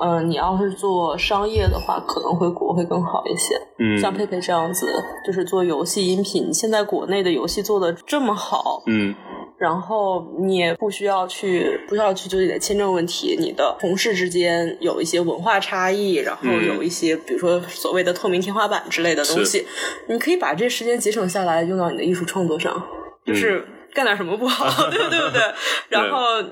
[0.00, 3.54] 嗯、呃你要是做商业的话，可能会国会更好一些。
[3.78, 4.86] 嗯像佩佩这样子，
[5.24, 9.14] 就是做游戏音频，现在国内的游戏做的这么好，嗯
[9.58, 19.66] 然后你也不需要去，不需要去纠结签证问题，你的同事之间有一些文化差异，然后嗯有一些、比如说所谓的透明天花板之类的东西，
[20.08, 22.86] 你可以把这时间节省下来，用到你的艺术创作上，
[23.24, 23.64] 就是。
[23.94, 25.18] 干点什么不好，对 不对？
[25.18, 25.40] 对不对？
[25.88, 26.42] 然后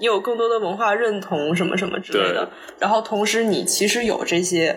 [0.00, 2.50] 你有更多的文化认同，什么什么之类的。
[2.78, 4.74] 然后同时，你其实有这些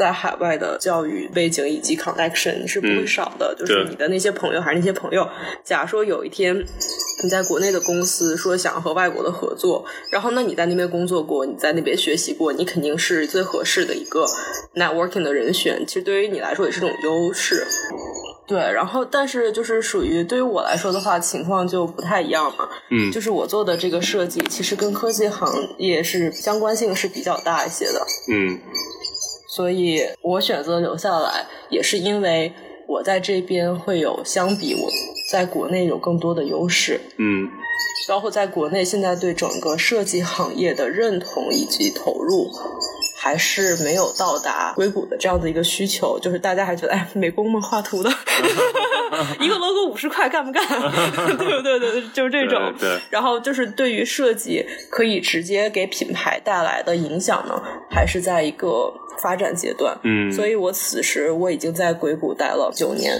[0.00, 3.54] 在海外的教育背景以及 connection 是不会嗯少的。
[3.54, 5.28] 就是你的那些朋友还是那些朋友，
[5.62, 6.56] 假如说有一天
[7.22, 14.24] 你在国内的公司说想要和外国的合作，然后那你在那边工作过，你在那边学习过，你肯定是最合适的一个
[14.74, 15.84] networking 的人选。
[15.86, 17.66] 其实对于你来说也是种优势。
[18.48, 22.68] 对，然后但是就是属于对于我来说的话，情况就不太一样嘛。
[22.90, 28.04] 嗯就是我做的这个设计，其实跟科技行业是相关性是比较大一些的。
[28.32, 28.58] 嗯
[29.52, 32.52] 所以我选择留下来，也是因为
[32.86, 34.88] 我在这边会有相比我
[35.32, 37.48] 在国内有更多的优势，嗯
[38.08, 42.50] 包括在国内现在对整个设计行业的认同以及投入。
[43.22, 48.08] 还是没有到达硅谷的这样的一个需求，就是大家还觉得，哎，美工们，画图的，
[49.38, 50.64] 一个 logo 五十块，干不干？
[51.36, 51.78] 对不对？
[51.78, 52.72] 对，就是这种。
[52.78, 58.90] 对对然后就是对于设计可以直接给品牌带来的影响呢，还是在一个
[59.22, 59.98] 发展阶段。
[60.04, 63.12] 嗯，所以我此时我已经在硅谷待了九年，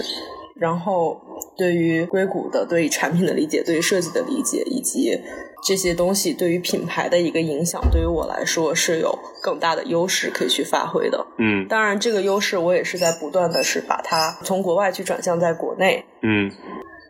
[0.55, 1.19] 然后
[1.57, 5.19] 对于硅谷的对于产品的理解，对于设计的理解，以及
[5.63, 11.25] 这些东西对于品牌的一个影响，对于我来说是有更大的优势可以去发挥的。
[11.37, 16.03] 嗯当然，这个优势我也是在不断的是把它从国外去转向在国内。
[16.21, 16.51] 嗯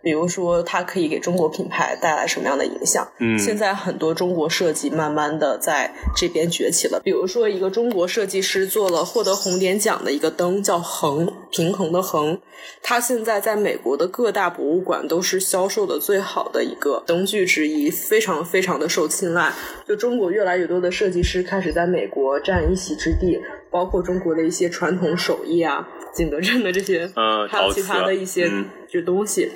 [0.02, 3.08] 比如说，它可以给中国品牌带来什么样的影响？
[3.20, 7.00] 嗯现在很多中国设计慢慢的在这边崛起了。
[7.04, 12.40] 比如说，一个中国设计师做了获得红点奖的一个灯，叫衡，平衡的衡。
[12.82, 19.52] 它现在在美国的各大博物馆都是销售的最好的一个灯具之一，非常非常的受青睐。
[19.88, 29.52] 就中国越来越多的设计师开始在美国占一席之地，包括中国的一些传统手艺啊、景德镇的这些，嗯还有其他的一些陶瓷啊嗯这东西。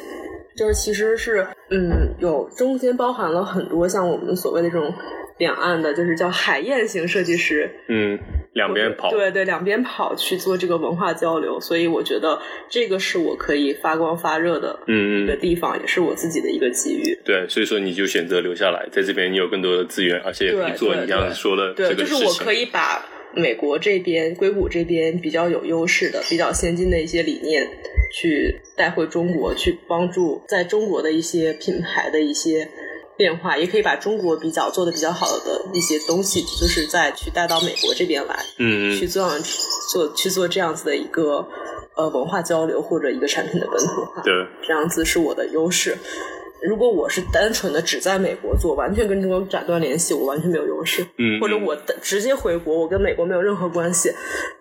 [0.57, 4.93] 就是其实是嗯，有中间包含了很多像我们所谓的这种
[5.37, 8.17] 两岸的，就是叫海燕型设计师，嗯，
[8.53, 12.39] 两边跑，对对，两边跑去做这个文化交流，所以我觉得
[12.69, 17.19] 这个是我可以发光发热的嗯嗯，一个地方，也是我自己的一个机遇。
[17.25, 22.25] 对，所以说你就选择留下来，在这边你有更多的资源，而且也可以做你刚刚说的这对，个事情。
[22.25, 23.03] 就是我可以把
[23.35, 27.67] 美国这边、硅谷这边比较有优势的、比较先进的一些理念，
[28.11, 32.69] 去带回中国，去帮助在中国的一些品牌的一些
[33.17, 39.29] 变化，也可以把中国比较做的比较好的一些东西，就是再去带到美国这边来，嗯嗯去做
[39.91, 41.47] 做去做这样子的一个
[41.95, 44.33] 呃文化交流或者一个产品的本土化，对，
[44.65, 45.97] 这样子是我的优势。
[46.61, 51.05] 如果我是单纯的只在美国做，完全跟中国斩断联系，我完全没有优势。
[51.17, 54.09] 嗯或者我的直接回国，我跟美国没有任何关系，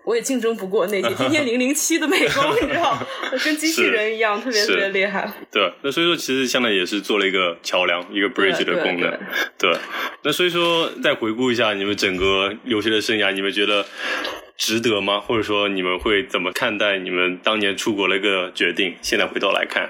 [0.04, 2.98] 我也竞争不过那些 天天零零七的美工，你知道，
[3.44, 5.32] 跟机器人一样，特别特别厉害。
[5.50, 9.18] 对，那所以说其实相当于也是做了一个桥梁，一个 bridge 的功能。
[9.58, 9.72] 对，
[10.22, 13.84] 那所以说再回顾一下你们整个留学的生涯，你们觉得
[14.56, 15.20] 值得吗？
[15.20, 18.94] 或者说你们会怎么看待你们当年出国的一个决定？
[19.00, 19.88] 现在回头来看，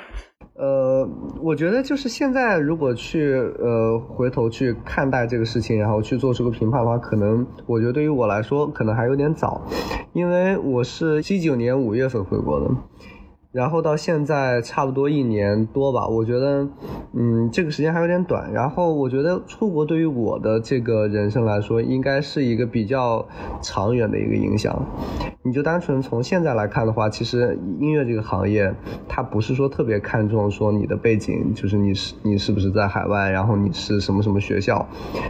[0.57, 1.09] 呃，
[1.41, 9.61] 我觉得就是现在如果去呃回头去看待这个事情，然后去做出个评判的话，可能我觉得对于我来说可能还有点早，
[10.13, 12.71] 因为我是七九年五月份回国的。
[13.55, 16.67] 然后到现在差不多一年多吧，我觉得，
[17.13, 18.53] 嗯，这个时间还有点短。
[18.53, 23.25] 然后我觉得出国对于我的这个人生来说，应该是一个比较
[23.63, 24.85] 长远的一个影响。
[25.45, 28.75] 你就单纯从现在来看的话，其实音乐这个行业，
[29.09, 34.85] 它不是说特别看重说你的背景，就是你是你是不是在海外，然后你是什么什么学校，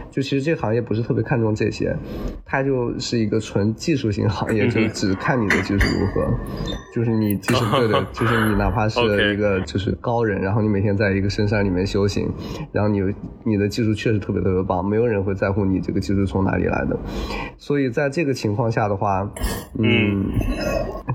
[0.09, 1.95] 就其实这个行业不是特别看重这些，
[2.43, 6.27] 它就是一个纯技术型行业，就只看你的技术如何，
[6.91, 8.03] 就是你技术对对。
[8.17, 12.31] 就是你哪怕是一个就是高人，然后你每天在一个深山里面修行，
[12.71, 13.01] 然后你
[13.43, 16.97] 你的技术确实特别特别棒，没有人会在乎你这个技术从哪里来的。
[17.57, 19.29] 所以在这个情况下的话，
[19.77, 20.29] 嗯，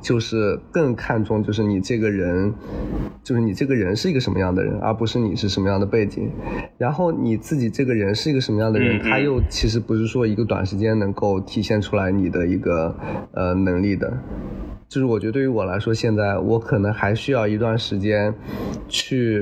[0.02, 2.52] 就是更看重就是你这个人，
[3.24, 6.30] 就是你这个人是一个什么样的人，而不是你是什么样的背景。
[6.76, 12.94] 然后你自己这个人是一个什么样的人，他又其实不是说一个短时间能够体现出来你的一个
[13.32, 14.12] 呃能力的。
[14.88, 18.34] 就是我觉得对于我来说，现在我可能还需要一段时间
[18.88, 19.40] 去，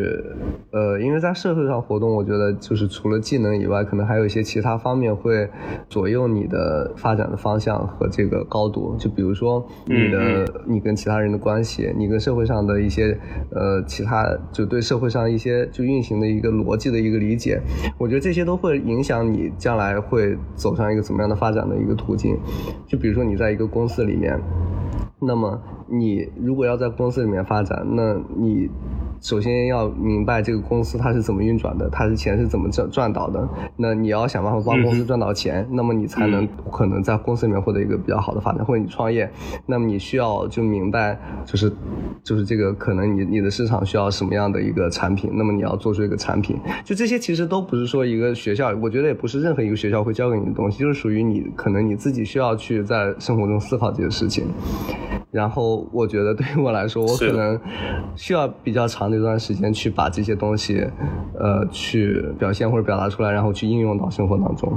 [0.71, 5.49] 呃，因为在社会上活动，我觉得就是除了技能以外，可能还有一些其他方面会
[5.89, 8.97] 左右你的发展的方向和这个高度。
[8.99, 13.19] 就比如说你的你跟其他人的关系，你跟社会上的一些
[13.51, 17.61] 呃其他就对社会上一些就运行的一个逻辑的一个理解，
[17.99, 22.37] 我觉得这些都会影响你将来会走上一个怎么样的发展的一个途径。
[22.87, 24.39] 就比如说你在一个公司里面。
[25.21, 28.71] 那么，你如果要在公司里面发展，那你
[29.21, 33.49] 首先要明白这个公司它是怎么运转的，它的钱是怎么赚赚到的。
[33.77, 38.65] 那你要想办法帮公司赚到钱，那么你才能可能在公司里面获得一个比较好的发展。
[38.65, 39.31] 或者你创业，
[39.67, 41.73] 那么你需要就明白，就是
[42.23, 46.57] 就是这个可能你你的市场需要什么样的一个产品，那么你要做出一个产品。
[46.85, 54.47] 就这些其实都不是说一个学校，我觉得也不是任何一个学校会教给你的东西，就是属于你可能你自己需要去在生活中思考这些事情。
[55.31, 57.61] 然后我觉得对于我来说，我可能
[58.17, 60.87] 需要比较长那段时间去把这些东西，
[61.39, 64.73] 呃，去表现或者表达出来，然后去应用到生活当中。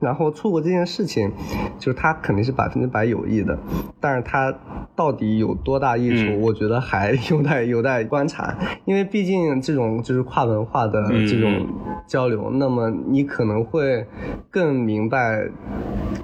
[0.00, 1.30] 然后错过这件事情，
[1.78, 3.58] 就是它肯定是百分之百有益的，
[4.00, 4.52] 但是它
[4.96, 8.56] 到底有多大益处，嗯我觉得还 有待有待观察。
[8.84, 11.66] 因为毕竟这种就是跨文化的这种
[12.06, 14.06] 交流，那么你可能会
[14.50, 15.48] 更明白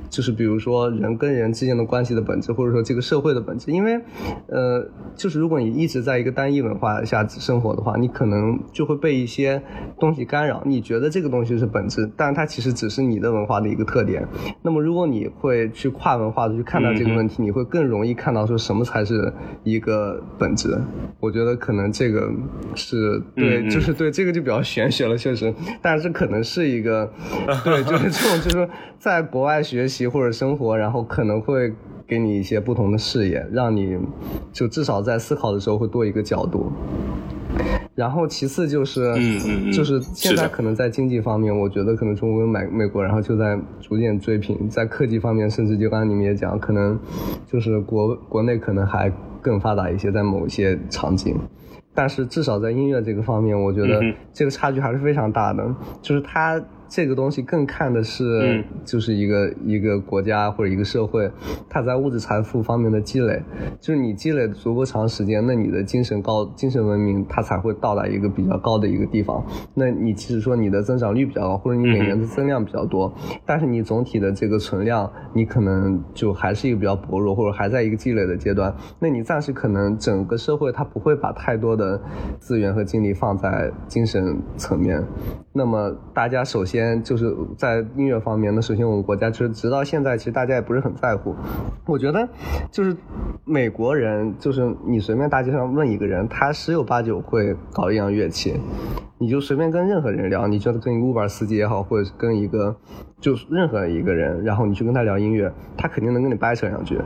[0.09, 3.71] 就是比如说人跟人之间的关系的本质，或者说这个社会的本质。
[3.71, 4.01] 因为，
[4.49, 9.61] 呃，就是如果你一直在一个单一文化下生活的话，你可能就会被一些
[9.99, 10.63] 东西干扰。
[10.65, 14.25] 你觉得这个东西是本质，但它其实只是你的文化的一个特点。
[14.63, 19.33] 那么，如果你会去跨文化的去看待这个问题，你会更容易看到说什么才是
[19.65, 20.79] 一个本质。
[21.19, 22.31] 我觉得可能这个
[22.75, 25.53] 是对， 就是对这个就比较玄学了，确实。
[25.83, 27.11] 但是可能是一个，
[27.65, 29.97] 对，就是这种，就是在国外学习。
[30.07, 31.73] 或者生活，然后可能会
[32.07, 33.99] 给你一些不同的视野，让你
[34.53, 36.71] 就至少在思考的时候会多一个角度。
[37.97, 44.69] 然后其次就是，嗯嗯就是现在可能在经济方面，我觉得可能中国跟美美国，然后就在逐渐追平。
[44.69, 46.97] 在科技方面，甚至就刚刚你们也讲，可能
[47.51, 51.35] 就是国国内可能还更发达一些，在某一些场景。
[51.95, 54.01] 但是至少在音乐这个方面，我觉得
[54.33, 55.67] 这个差距还是非常大的，
[56.01, 56.63] 就是它。
[56.89, 61.29] 这个东西更看的是，就是一个一个国家或者一个社会，
[61.69, 63.43] 它在物质财富方面的积累，
[63.81, 69.45] 就是你积累足够长时间，那你的精神高、精神文明它才会到达一个比较高的一个地方。
[69.75, 73.13] 那你即使说你的增长率比较高，或者你每年的增量比较多，
[73.45, 78.73] 但是你总体的这个存量，你可能就还是一个比较薄弱，或者还在一个积累的阶段。
[79.01, 82.01] 那你暂时可能整个社会它不会把太多的
[82.39, 85.03] 资源和精力放在精神层面。
[85.53, 86.76] 那么大家首先。
[86.77, 91.35] 先就是在音乐方面，那首先我们国家就是直到现在，其实大家也不是很在乎。
[91.87, 92.29] 我觉得
[92.71, 92.95] 就是
[93.45, 98.55] 美国人，就是你随便大街上问一个人，他十有八九会搞一样乐器。
[99.19, 102.77] 你就随便跟任何人聊，你觉得跟一个 Uber 司机也好，或者是跟一个
[103.27, 106.97] 就任何一个人，然后你去跟他聊音乐，他肯定能跟你掰扯两句。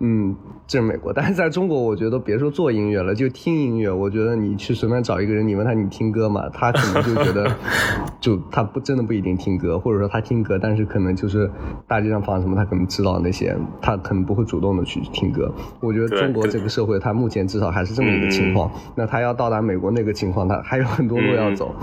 [0.00, 0.34] 嗯，
[0.66, 6.48] 这是美国，但是在中国，我觉得别说做音乐了，就听音乐，我觉得你去随便找一个人，你问他你听歌吗？
[6.52, 7.48] 他可能就觉得，
[8.20, 11.48] 就他不真的不一定听歌，或者说他听歌，但是可能就是
[11.86, 15.54] 大街上放什么，他可能知道那些，他可能不会主动的去听歌。
[15.78, 18.68] 我觉得中国这个社会，他目前至少还是这么一个情况。
[18.96, 21.54] 那他要到达美国那个情况，他还有很多路要。
[21.54, 21.74] 走，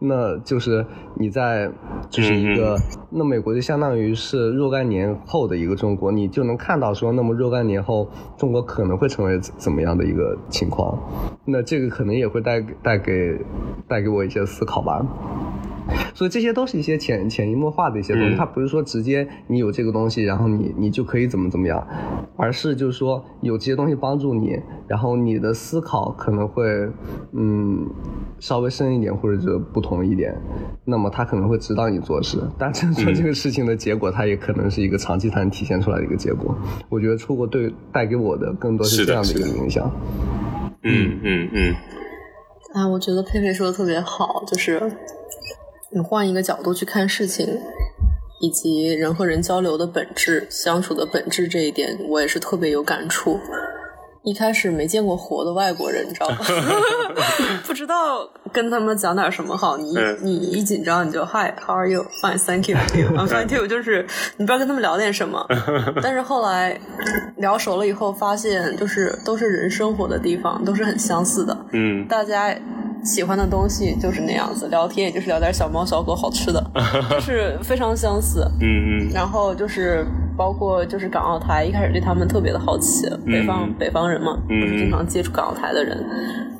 [0.00, 0.84] 那就是
[1.14, 1.70] 你在
[2.08, 2.74] 就是一个，
[3.12, 10.96] 那美国就相当于是若干年后的一个中国，你就能看到说，那么若干年后中国可能会成为怎么样的一个情况，
[11.44, 13.36] 那这个可能也会带带给
[13.88, 15.04] 带给我一些思考吧。
[16.14, 21.86] 所以这些都是一些潜潜移默化的一些东西，它不是说直接你有这个东西，然后你你就可以怎么怎么样，
[22.36, 26.64] 而是就是说有这些东西帮助你，然后你的思考可能会
[27.32, 27.88] 嗯
[28.38, 30.34] 稍微深一点或者是不同一点，
[30.84, 36.54] 那么它可能会指导你做事，但真正这个事情的结果，它也可能是一个长期才能体现出来的一个结果。
[36.88, 39.90] 我觉得出国对带给我的更多是这样的一个影响。
[40.82, 41.74] 嗯嗯嗯。
[42.74, 44.80] 啊，我觉得佩佩说的特别好，就是。
[45.92, 47.58] 你换一个角度去看事情，
[48.40, 53.40] 以及人和人交流的本质、相处的本质这一点，我也是特别有感触。
[54.22, 56.36] 一开始没见过活的外国人，你知道吗？
[57.66, 59.76] 不知道跟他们讲点什么好。
[59.76, 63.66] 你你一紧张你就 Hi，How are you？Fine，Thank fine too。
[63.68, 64.06] 就是
[64.36, 65.46] 你不知道跟他们聊点什么。
[66.02, 66.78] 但是后来
[67.36, 71.56] 聊熟了以后，发现就是都是人生活的地方，都是很相似的。
[71.72, 72.54] 嗯，大家。
[73.02, 76.62] 喜欢的东西就是那样子，聊天也就是聊点小猫小狗好吃的，
[77.10, 78.46] 就是非常相似。
[78.60, 79.10] 嗯嗯。
[79.10, 80.04] 然后就是
[80.36, 85.96] 包括就是港澳台，一开始对他们特别的好奇，北方北方人嘛，嗯，经常接触港澳台的人，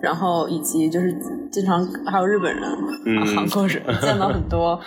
[0.01, 1.13] 然后以及就是
[1.51, 2.63] 经常还有日本人、
[3.35, 4.81] 韩国人， 见到很多，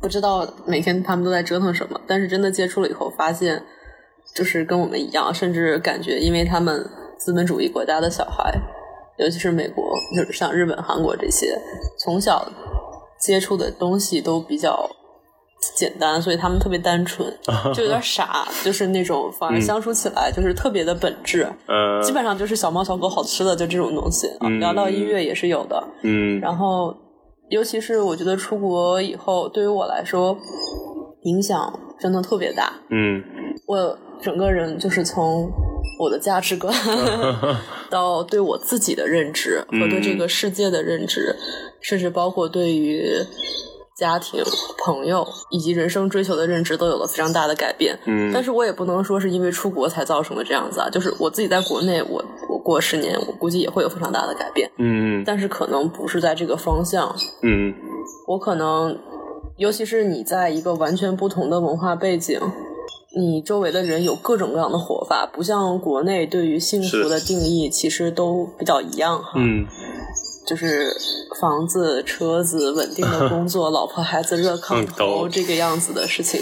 [0.00, 3.62] 不知道每天他们都在折腾什么，但是真的接触了以后，发现
[4.34, 6.88] 就是跟我们一样，甚至感觉因为他们
[7.18, 8.54] 资本主义国家的小孩。
[9.20, 9.84] 尤其是美国，
[10.14, 11.60] 就是像日本、韩国这些，
[11.98, 12.48] 从小
[13.18, 14.88] 接触的东西都比较
[15.76, 17.26] 简单，所以他们特别单纯，
[17.74, 21.46] 就有点傻，就是那种反而相处起来就是特别的本质。
[21.66, 24.28] 嗯，基本上就是小猫小狗好吃的，就这种东西。
[24.60, 25.82] 聊到音乐也是有的。
[26.02, 26.94] 嗯，然后
[27.50, 30.36] 尤其是我觉得出国以后，对于我来说
[31.22, 32.72] 影响真的特别大。
[32.90, 33.22] 嗯，
[33.66, 35.50] 我整个人就是从。
[36.00, 36.72] 我的价值观，
[37.90, 41.34] 到对我自己的认知和对这个世界的认知，
[41.80, 43.02] 甚至包括对于
[43.98, 44.40] 家庭、
[44.84, 47.98] 朋友以及人生追求的认知，都有了非常大的改变。
[48.06, 54.70] 嗯，但是我也不能说是因为出国才造成的这样子啊，就是我自己在国内，我我过十年，我估计也会有非常大的改变。
[54.78, 57.12] 嗯，但是可能不是在这个方向。
[57.42, 57.74] 嗯，
[58.28, 58.96] 我可能，
[59.56, 62.40] 尤其是你在一个完全不同的文化背景。
[63.16, 69.32] 你周围的人有各种各样的活法，不像国内对于幸福的定义其实都比较一样哈。
[69.36, 69.66] 嗯，
[70.48, 70.90] 就是
[71.38, 76.40] 房子、车子、稳定的工作、 老婆孩子热炕头这个样子的事情。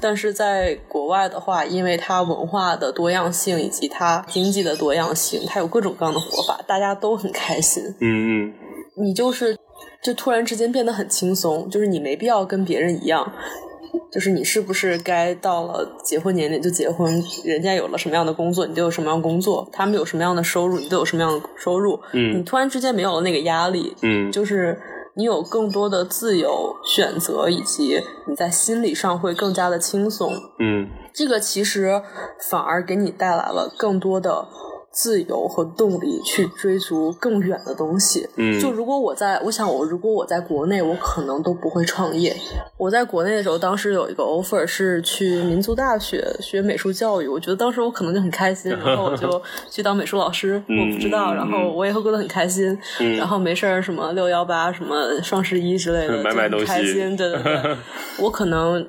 [0.00, 7.82] 但是在国外的话，因为它文化的多样性以及它经济的多样性，它有各种各样的活法，大家都很开心。
[8.00, 8.54] 嗯嗯，
[9.02, 9.56] 你就是
[10.02, 13.32] 就突然之间变得很轻松，就是你没必要跟别人一样。
[14.10, 17.22] 就是你是不是该到了结婚年龄就结婚？
[17.44, 22.00] 人家有了什么样的工作，你就有什么样的工作；他们有什么样的收入，你都有什么样的收入。
[22.12, 24.80] 嗯，你突然之间没有了那个压力，嗯，就是
[25.14, 30.32] 你有更多的自由选择，以及你在心理上会更加的轻松。
[30.58, 32.02] 嗯，这个其实
[32.50, 34.46] 反而给你带来了更多的。
[34.98, 38.28] 自由和动力去追逐更远的东西。
[38.34, 42.34] 嗯，就如果我在，我想我如果我在国内，我可能都不会创业。
[42.76, 49.40] 我在国内的时候，当时有一个 offer 是去民族大学学美术教育，我觉得当时我可能就很开心， 然后我就
[49.70, 50.60] 去当美术老师。
[50.68, 52.76] 我不知道，然后我也会过得很开心。
[53.16, 57.16] 然后没事儿，什么六幺八、什么双十一之类的， 买买东西，开心。
[57.16, 57.76] 对对对，
[58.18, 58.84] 我可能。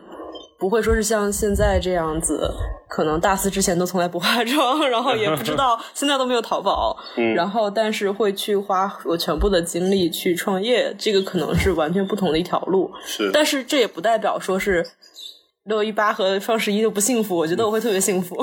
[0.60, 2.54] 不会说是像现在这样子，
[2.88, 6.98] 可能大四之前都从来不化妆，然后也不知道 现在都没有淘宝，
[7.34, 12.92] 然后但是会去花我全部的精力去创业，这个可能是完全不同的一条路。
[13.06, 14.86] 是，但是这也不代表说是
[15.64, 18.36] 六一八和双十一就不幸福，我觉得我会特别幸福。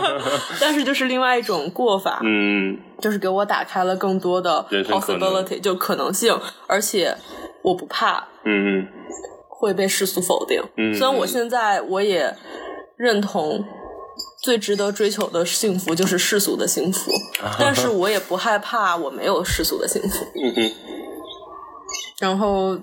[0.60, 7.16] 但是就是另外一种过法，嗯，就是给我打开了更多的 possibility，就可能性，而且
[7.62, 8.88] 我不怕，嗯嗯。
[9.64, 10.62] 会被世俗否定。
[10.92, 12.36] 虽然我现在我也
[12.96, 13.64] 认同，
[14.42, 17.10] 最值得追求的幸福就是世俗的幸福，
[17.58, 20.24] 但是我也不害怕我没有世俗的幸福。
[20.34, 20.70] 嗯
[22.20, 22.78] 然后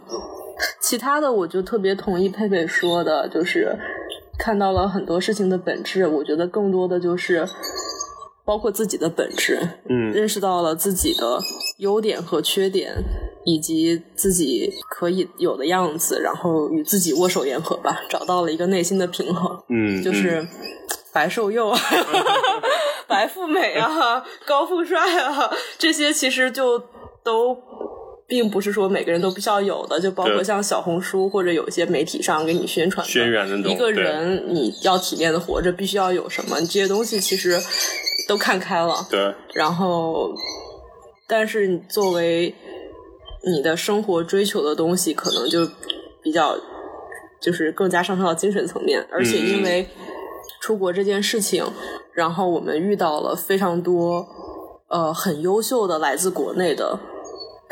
[0.82, 3.78] 其他的，我就特别同意佩佩说的，就是
[4.38, 6.06] 看到了很多事情的本质。
[6.06, 7.48] 我觉得更多的就是。
[8.44, 11.40] 包括自己的本质，嗯，认识到了自己的
[11.78, 12.94] 优点和缺点，
[13.46, 20.46] 以及自己可以有的样子，然后与自己握手言和吧，找到了一个内心的平衡，嗯，就是
[21.14, 21.80] 白瘦幼啊，
[23.08, 26.82] 白富美啊， 高富帅啊，这些其实就
[27.24, 27.56] 都
[28.28, 37.60] 并不是说每个人都必须要有的，就包括像小红书或者有一些媒体上给你宣传渲染的一个人你要体面的活着，必须要有什么，这些东西其实。
[38.32, 39.36] 都看开了，对。
[39.54, 40.34] 然后，
[41.28, 42.56] 但是你作为
[43.44, 45.68] 你的生活追求的东西，可能就
[46.24, 46.58] 比较
[47.42, 49.06] 就是更加上升到精神层面。
[49.12, 49.86] 而且因为
[50.62, 51.66] 出国这件事情，
[52.14, 54.26] 然后我们遇到了非常多
[54.88, 56.98] 呃很优秀的来自国内的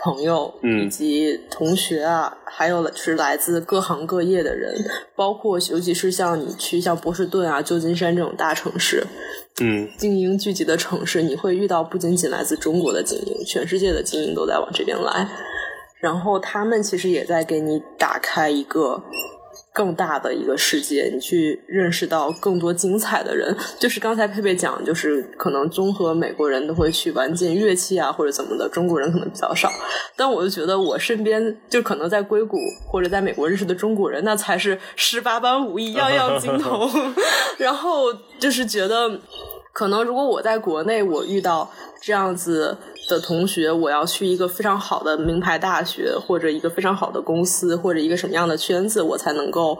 [0.01, 4.73] 朋友以及同学啊，还有是来自各行各业的人，
[5.15, 9.05] 包括尤其是像你去像波士顿啊、旧金山这种大城市。
[9.61, 15.27] 嗯，精英聚集的城市，你会遇到不仅仅来自中国的精英，全世界的精英都在往这边来，
[15.99, 19.03] 然后他们其实也在给你打开一个
[19.79, 23.55] 更大的一个世界，你去认识到更多精彩的人。
[23.79, 29.71] 就是刚才佩佩讲，就是可能综合美国人都会去玩件乐器啊，或者怎么的，中国人可能比较少。
[30.17, 32.57] 但我就觉得我身边就可能在硅谷
[32.91, 36.89] 或者在美国认识的中国人，那才是十八般武艺，样样精通。
[37.57, 39.17] 然后就是觉得。
[39.71, 41.71] 可能如果我在国内，我遇到
[42.01, 42.75] 这样子
[43.09, 49.79] 的同学，我要去一个非常好的名牌大学，或者一个非常好的公司，或者一个什么样的圈子，我才能够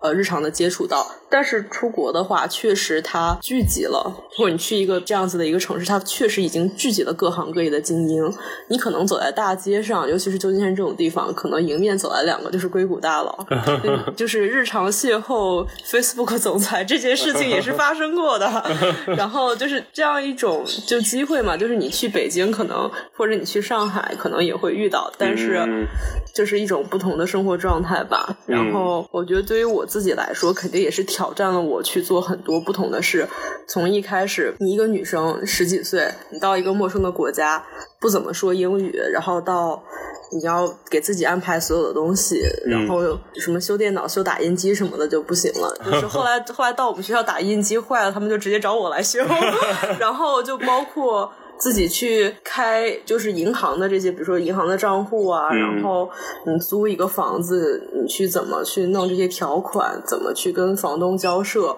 [0.00, 1.04] 呃日常的接触到。
[1.30, 8.32] 但是出国的话，确实它聚集了，或者你去一个这样子的一个城市，它确实已经聚集了各行各业的精英。
[8.68, 13.46] 你可能走在大街上，尤其是旧金山这种地方，可能迎面走来两个就是硅谷大佬，
[14.14, 18.46] 就是日常邂逅 Facebook 总裁这件事情也是发生过的，
[19.16, 19.38] 然后。
[19.38, 25.86] 哦，就是这样一种就机会嘛，就是你去北京可能，或者你去上海可能也会遇到，但是
[26.32, 28.38] 就是一种不同的生活状态吧。
[28.46, 33.26] 然后我觉得对于我自己来说，肯定也是挑战了我去做很多不同的事。
[33.66, 37.64] 从一开始，你一个女生十几岁，你到一个陌生的国家，
[38.00, 39.82] 不怎么说英语，然后到。
[40.30, 43.00] 你要给自己安排所有的东西，然后
[43.40, 45.74] 什么修电脑、修打印机什么的就不行了。
[45.82, 49.24] 就是后来后来到我们学校打印机坏了，他们就直接找我来修。
[49.98, 55.48] 然后就包括自己去开，就是银行的这些，比如说银行的账户啊。
[55.50, 56.08] 然后
[56.46, 61.76] 你租一个房子，你去怎么去弄这些条款，怎么去跟房东交涉。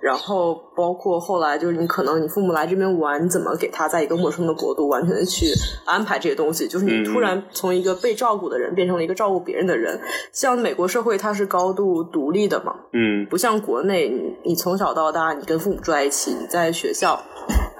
[0.00, 5.52] 然后包括后来，就是你可能你父母来这边玩，你怎么给他在一个陌生的国度完全的去
[5.84, 6.66] 安排这些东西？
[6.66, 10.00] 就是你突然从一个被照顾的人变成了一个照顾别人的人。
[10.32, 17.22] 像美国社会，它是高度独立的嘛，嗯，不像国内，你你从小到大你跟父母住在一起，你在学校。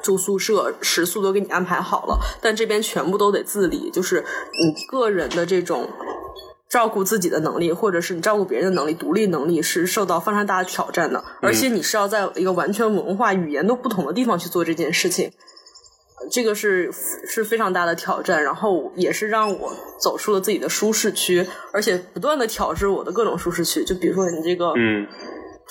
[0.03, 4.25] 住宿舍、食宿都给你安排好了，但这边全部都得自理，就是
[4.63, 5.89] 你个人的这种
[6.69, 15.33] 照顾自己的能力，或者是你照顾别人的能力、独立能力是受到非常大的挑战的，而且你是要在一个完全文化、语言都不同的地方去做这件事情。
[16.31, 16.93] 这个是
[17.27, 23.83] 是非常大的挑战，然后也是让我走出了自己的舒适区，而且不断的挑战我的各种舒适区。
[23.83, 25.07] 就比如说你这个，嗯，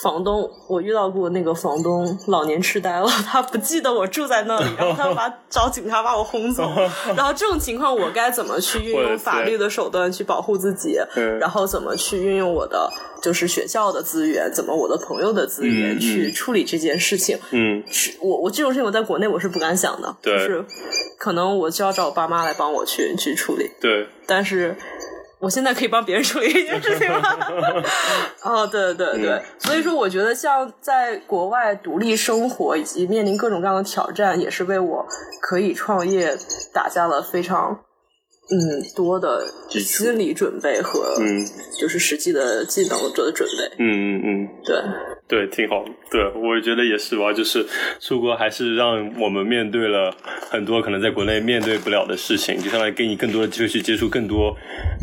[0.02, 6.70] 房东，我遇到过那个房东老年痴呆了， 他不记得我住在那里，然后他把 找警察把我轰走。
[7.16, 10.98] 然后这种情况，我该怎么去运用法律的手段去保护自己？
[11.40, 12.90] 然后怎么去运用我的
[13.22, 17.38] 就是学校的资源，怎么我的朋友的资源去处理这件事情？
[17.52, 17.84] 嗯，
[18.22, 20.66] 我我这种事情我在国内我是不敢想的，对就是
[21.18, 23.70] 可能我就要找我爸妈来帮我去去处理。
[23.82, 24.76] 对，但是
[25.40, 27.22] 我现在可以帮别人处理这件事情吗。
[28.44, 35.06] 哦，对对对，嗯所以说我觉得像在国外独立生活以及面临各种各样的挑战，也是为我
[35.42, 36.38] 可以创业
[36.74, 37.80] 打下了非常
[38.52, 41.46] 嗯多的心理准备和嗯
[41.80, 43.76] 就是实际的技能的准备。
[43.78, 44.50] 嗯嗯嗯。
[44.66, 44.76] 对，
[45.28, 45.86] 对，挺好。
[46.10, 47.32] 对，我觉得也是吧。
[47.32, 47.66] 就是
[48.00, 50.12] 出国还是让我们面对了
[50.50, 54.56] 很多可能在国内面对不了的事情，就相当于给你更多的机会去接触更多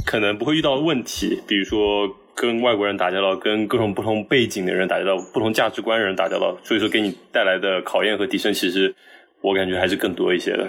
[0.04, 8.94] 可能不会遇到的问题，比如说跟外国人打交道，跟各种不同背景的人打交道，不同价值观的人打交道，所以说给你带来的考验和提升，其实
[9.40, 10.68] 我感觉还是更多一些的。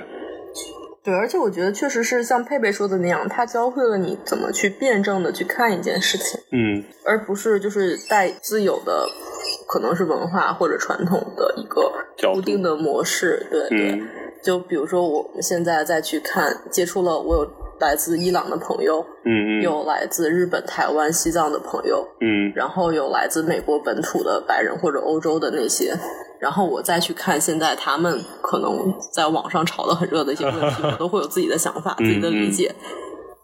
[1.08, 6.38] 对，而且我觉得确实是像佩佩说的那样，他教会了你怎么去辩证的去看一件事情。
[6.52, 9.08] 嗯而不是就是带自有的，
[9.70, 11.90] 可能是文化或者传统的一个
[12.34, 13.48] 固定的模式。
[13.50, 14.08] 对对，嗯
[14.44, 19.62] 就比如说我们现在再去看，接触了我有来自伊朗的朋友，嗯嗯。
[19.62, 22.52] 有来自日本、台湾、西藏的朋友，嗯。
[22.56, 25.94] 然后有来自美国本土的白人或者欧洲的那些，
[26.40, 32.74] 然后我再去看现在他们可能在网上炒得很热的一些问题， 我都会有自己的想法、自己的理解，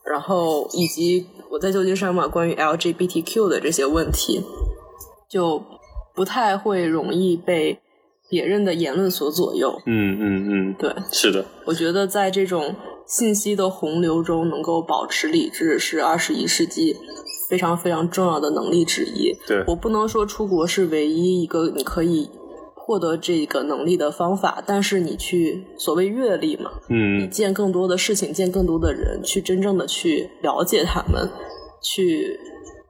[0.06, 4.44] 然后以及我在旧金山嘛，关于 LGBTQ 的这些问题，
[5.30, 5.64] 就
[6.16, 7.80] 不太会容易被
[8.30, 9.72] 别人的言论所左右。
[9.86, 12.76] 嗯嗯嗯，对，是的，我觉得在这种
[13.06, 16.96] 信息的洪流中，能够保持理智是二十一世纪
[17.50, 19.36] 非常非常重要的能力之一。
[19.46, 19.64] 对。
[19.68, 22.30] 我不能说出国是唯一一个你可以
[22.76, 31.30] 获得这个能力的方法，但是你去所谓阅历嘛，你嗯见更多的事情，见更多的人，去真正的去了解他们，
[31.82, 32.40] 去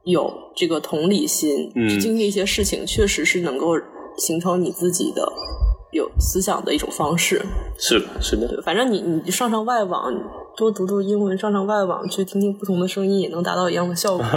[0.04, 1.88] 有这个同理心，嗯。
[1.88, 3.74] 去经历一些事情，确实是能够
[4.16, 5.32] 形成你自己的
[5.94, 7.40] 有思想的一种方式。
[7.78, 10.12] 是的，是的，对，反正你你上上外网，
[10.56, 14.24] 多读读英文，上上外网去听听不同的声音，也能达到一样的效果。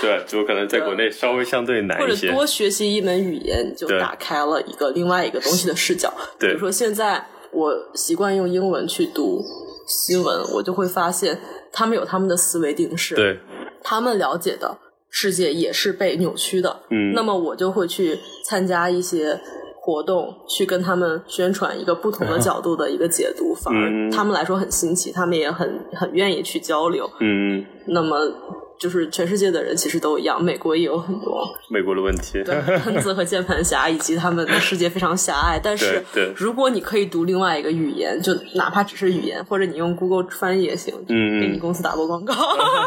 [0.00, 2.32] 对，只不过可能在国内稍微相对难一些或者。
[2.36, 6.12] 多学习一门语言，你就打开了一个另外一个东西的视角。
[6.38, 9.42] 对比如说现在我习惯用英文去读
[9.86, 11.40] 新闻，我就会发现
[11.72, 13.38] 他们有他们的思维定式，对，
[13.82, 14.78] 他们了解的
[15.12, 16.80] 世界也是被扭曲的。
[16.90, 19.38] 嗯那么我就会去参加一些
[19.80, 27.08] 活动，去跟他们宣传一个不同的 角度的一个解读，反嗯而他们来说很新奇，他们也很很愿意去交流。
[27.20, 28.16] 嗯，那么
[28.82, 32.42] 就是全世界的人其实都一样，美国也有很多美国的问题。
[32.42, 35.60] 对喷子和键盘侠，以及他们的世界非常狭隘。
[35.62, 36.02] 但是
[36.34, 42.34] 如果你可以读另外一个语言，就哪怕只是语言，或者你用 Google 翻译也行，给你公司打波广告，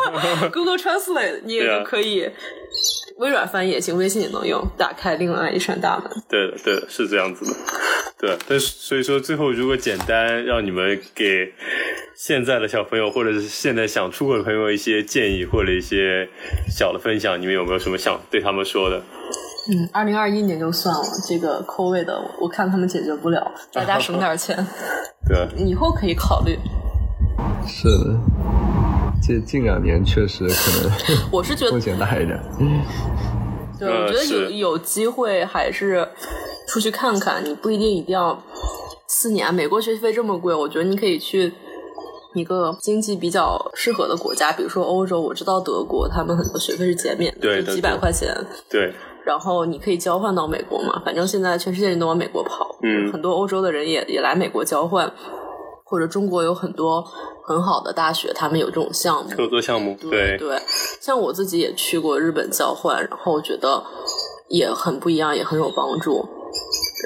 [0.52, 2.30] Google Translate 你也可以。
[3.18, 6.10] 微软翻译也行，微信也能用，打开另外一扇大门。
[6.28, 7.52] 对的，对的，是这样子的。
[8.18, 11.54] 对，但是所以说，最后如果简单让你们给
[12.16, 16.28] 现在的小朋友，或者是现在想出国的朋友一些建议，或者一些
[16.70, 19.02] 小的分享，你们有没有什么想对他们说的？
[19.68, 24.56] 嗯，二零二一年就算了，这个 COVID 的我看他们解决不了，大家省点钱，
[25.28, 26.58] 对，以后可以考虑。
[27.68, 28.20] 是的，
[29.22, 30.92] 这近两年确实可能
[31.32, 32.40] 我是觉得风险大一点。
[33.80, 36.08] 对，呃我觉得有有机会还是
[36.68, 38.42] 出去看看，你不一定一定要
[39.08, 39.54] 四年。
[39.54, 41.52] 美国学费这么贵，我觉得你可以去
[42.34, 45.20] 一个经济比较适合的国家，比如说欧洲。
[45.20, 48.34] 我知道德国，他们很多学费是减免的，对对就几百块钱。
[48.70, 48.94] 对，
[49.26, 55.12] 然后你可以交换到美国嘛，反正现在全世界人都往美国跑，嗯很多欧洲的人也也来美国交换，
[55.86, 57.06] 或者中国有很多
[57.46, 59.30] 很好的大学，他们有这种项目。
[59.38, 60.60] 合作项目，对对，
[61.00, 63.84] 像我自己也去过日本交换，然后我觉得
[64.50, 66.28] 也很不一样，也很有帮助。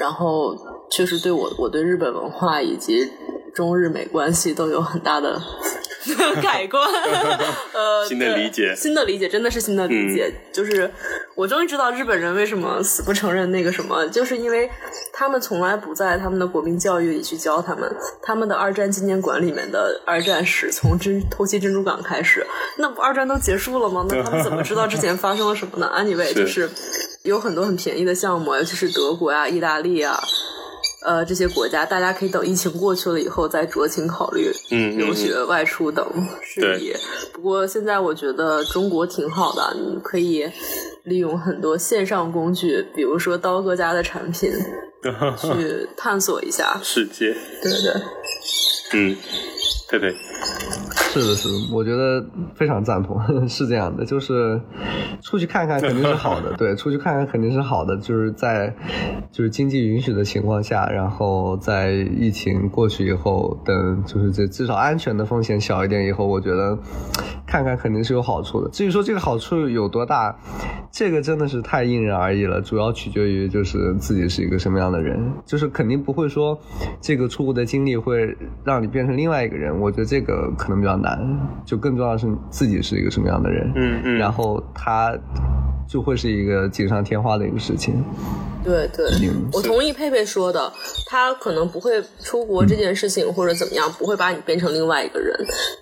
[0.00, 0.56] 然后
[0.90, 3.06] 确实对我，我对日本文化以及
[3.54, 5.38] 中日美关系都有很大的
[6.42, 6.82] 改观，
[7.72, 10.32] 呃，新的理解，新的理解，真的是新的理解。
[10.52, 10.90] 就是
[11.34, 14.68] 我终于知道日本人为什么死不承认那个什么，就是因为
[15.12, 22.46] 他们从来不在他们的国民教育里去教他们，他们的二战纪念馆里面的二战史从珍偷袭珍珠港开始，
[22.78, 24.04] 那不二战都结束了吗？
[24.08, 26.68] 那他们怎么知道之前发生了什么呢？Anyway，就是
[27.22, 30.18] 有很多很便宜的项目，尤其是德国呀、意大利啊。
[31.04, 34.50] 呃，这些国家大家可以等疫情过去了以后再酌情考虑
[34.96, 36.04] 留学、外出等
[36.42, 36.92] 事宜。
[37.32, 40.46] 不过现在我觉得中国挺好的，你可以
[41.04, 44.52] 利用很多线上工具，比如说刀哥家的产品，
[45.40, 46.78] 去探索一下。
[46.82, 47.34] 世界。
[47.62, 48.02] 对对对，
[48.92, 49.16] 嗯，
[49.90, 50.14] 佩佩。
[51.12, 54.60] 是的，是的，我觉得非常赞同， 是这样的，就是
[55.20, 58.72] 出去看看肯定是好的， 对，出去看看肯定是好的，就是在
[59.32, 66.78] 就是经济允许的情况下，然后在疫情过去以后，等就是这至少安全的风险小一点以后，我觉得
[67.44, 68.70] 看看肯定是有好处的。
[68.70, 70.38] 至于说这个好处有多大，
[70.92, 76.56] 这个真的是太因人而异了，主要取决于就是自己是一个什么样的人，就是肯定不会说
[77.00, 81.00] 这个出国的经历会让你变成另外一个人，我觉得这个可能比较。
[81.00, 81.18] 难，
[81.64, 85.16] 就更重要的是自己是一个什么样的人，嗯嗯，然后他
[85.88, 88.04] 就会是一个锦上添花的一个事情。
[88.62, 89.08] 对对，
[89.50, 90.70] 我同意佩佩说的，
[91.06, 95.34] 他可能不会出国这件事情或者怎么样，不会把你变成另外一个人，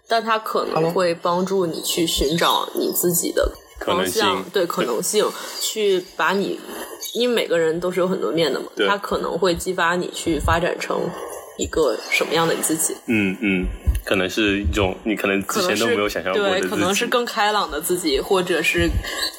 [0.06, 3.50] 但他可能会帮助你去寻找你自己的
[3.80, 5.26] 方向，对可能性，
[5.60, 6.60] 去把你，
[7.14, 10.96] 因为每个人都是有很多面的嘛，他可能会激发你去发展成
[11.58, 12.96] 一个什么样的你自己。
[13.06, 13.66] 嗯嗯。
[14.04, 18.88] 可能是一种你可能之前都没有想象过的对，可能是更开朗的自己，或者是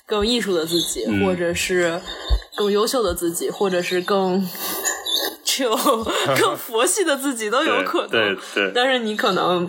[0.06, 2.00] 更艺术的自己，或者是
[2.56, 4.48] 更优秀的自己，或者是更
[5.44, 5.76] 就
[6.40, 8.10] 更佛系的自己都有可能。
[8.12, 8.72] 对对。
[8.76, 9.68] 但是你可能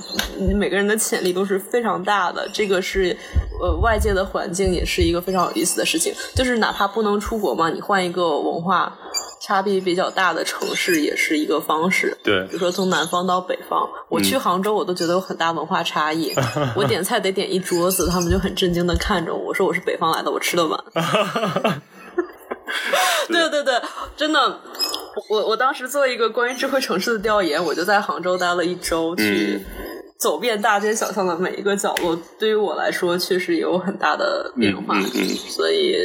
[0.54, 3.16] 每个人的潜力都是非常大的，这个是
[3.58, 6.12] 呃外界的环境也是一个非常有意思的事情。
[6.34, 8.98] 就是哪怕不能出国嘛，你换一个文化。
[9.50, 16.32] 差别比较大的城市也是一个方式，对，比如说从南方到北方，我去杭州，我都觉得有很大文化差异。
[16.76, 20.80] 我点菜得点一桌子，他们就很震惊的看着我，我说我是北方来的，我吃得完。
[23.26, 23.74] 对对对，
[24.16, 24.60] 真的，
[25.28, 29.60] 我我当时做一个关于智慧城市的调研，我就在杭州待了一周，去
[30.16, 34.94] 走遍大街小巷的每一个角落，对于我来说确实有很大的变化，
[35.48, 35.96] 所以。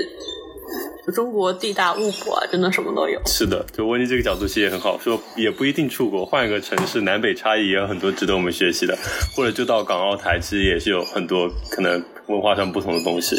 [1.14, 3.22] 中国地大物博啊，真的什么都有。
[3.26, 8.98] 是的，就温妮这个角度其实也很好，说也不一定出国，换一个城市，南北差异也有很多值得我们学习的。
[9.36, 13.36] 或者就到港澳台，其实也是有很多可能文化上不同的东西。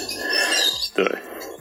[0.94, 1.04] 对，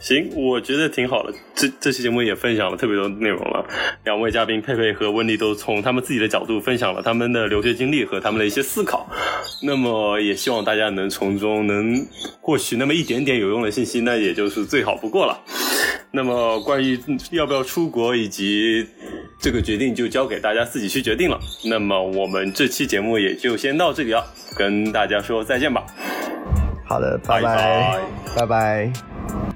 [0.06, 1.34] 行，我觉得挺好的。
[1.56, 3.66] 这这期节目也分享了特别多内容了。
[4.04, 9.10] 两位嘉宾佩佩和温妮都从他们自己的角度分享了他们的留学经历和他们的一些思考。
[9.64, 12.06] 那么也希望大家能从中能
[12.40, 15.42] 获取那么一点点有用的信息，那也就是最好不过了。
[16.12, 17.00] 那么，关于
[17.32, 18.88] 要不要出国以及
[19.42, 21.40] 这个决定，就交给大家自己去决定了。
[21.64, 24.24] 那么，我们这期节目也就先到这里了，
[24.56, 25.84] 跟大家说再见吧。
[26.88, 28.00] 好的，拜拜，
[28.36, 29.55] 拜拜。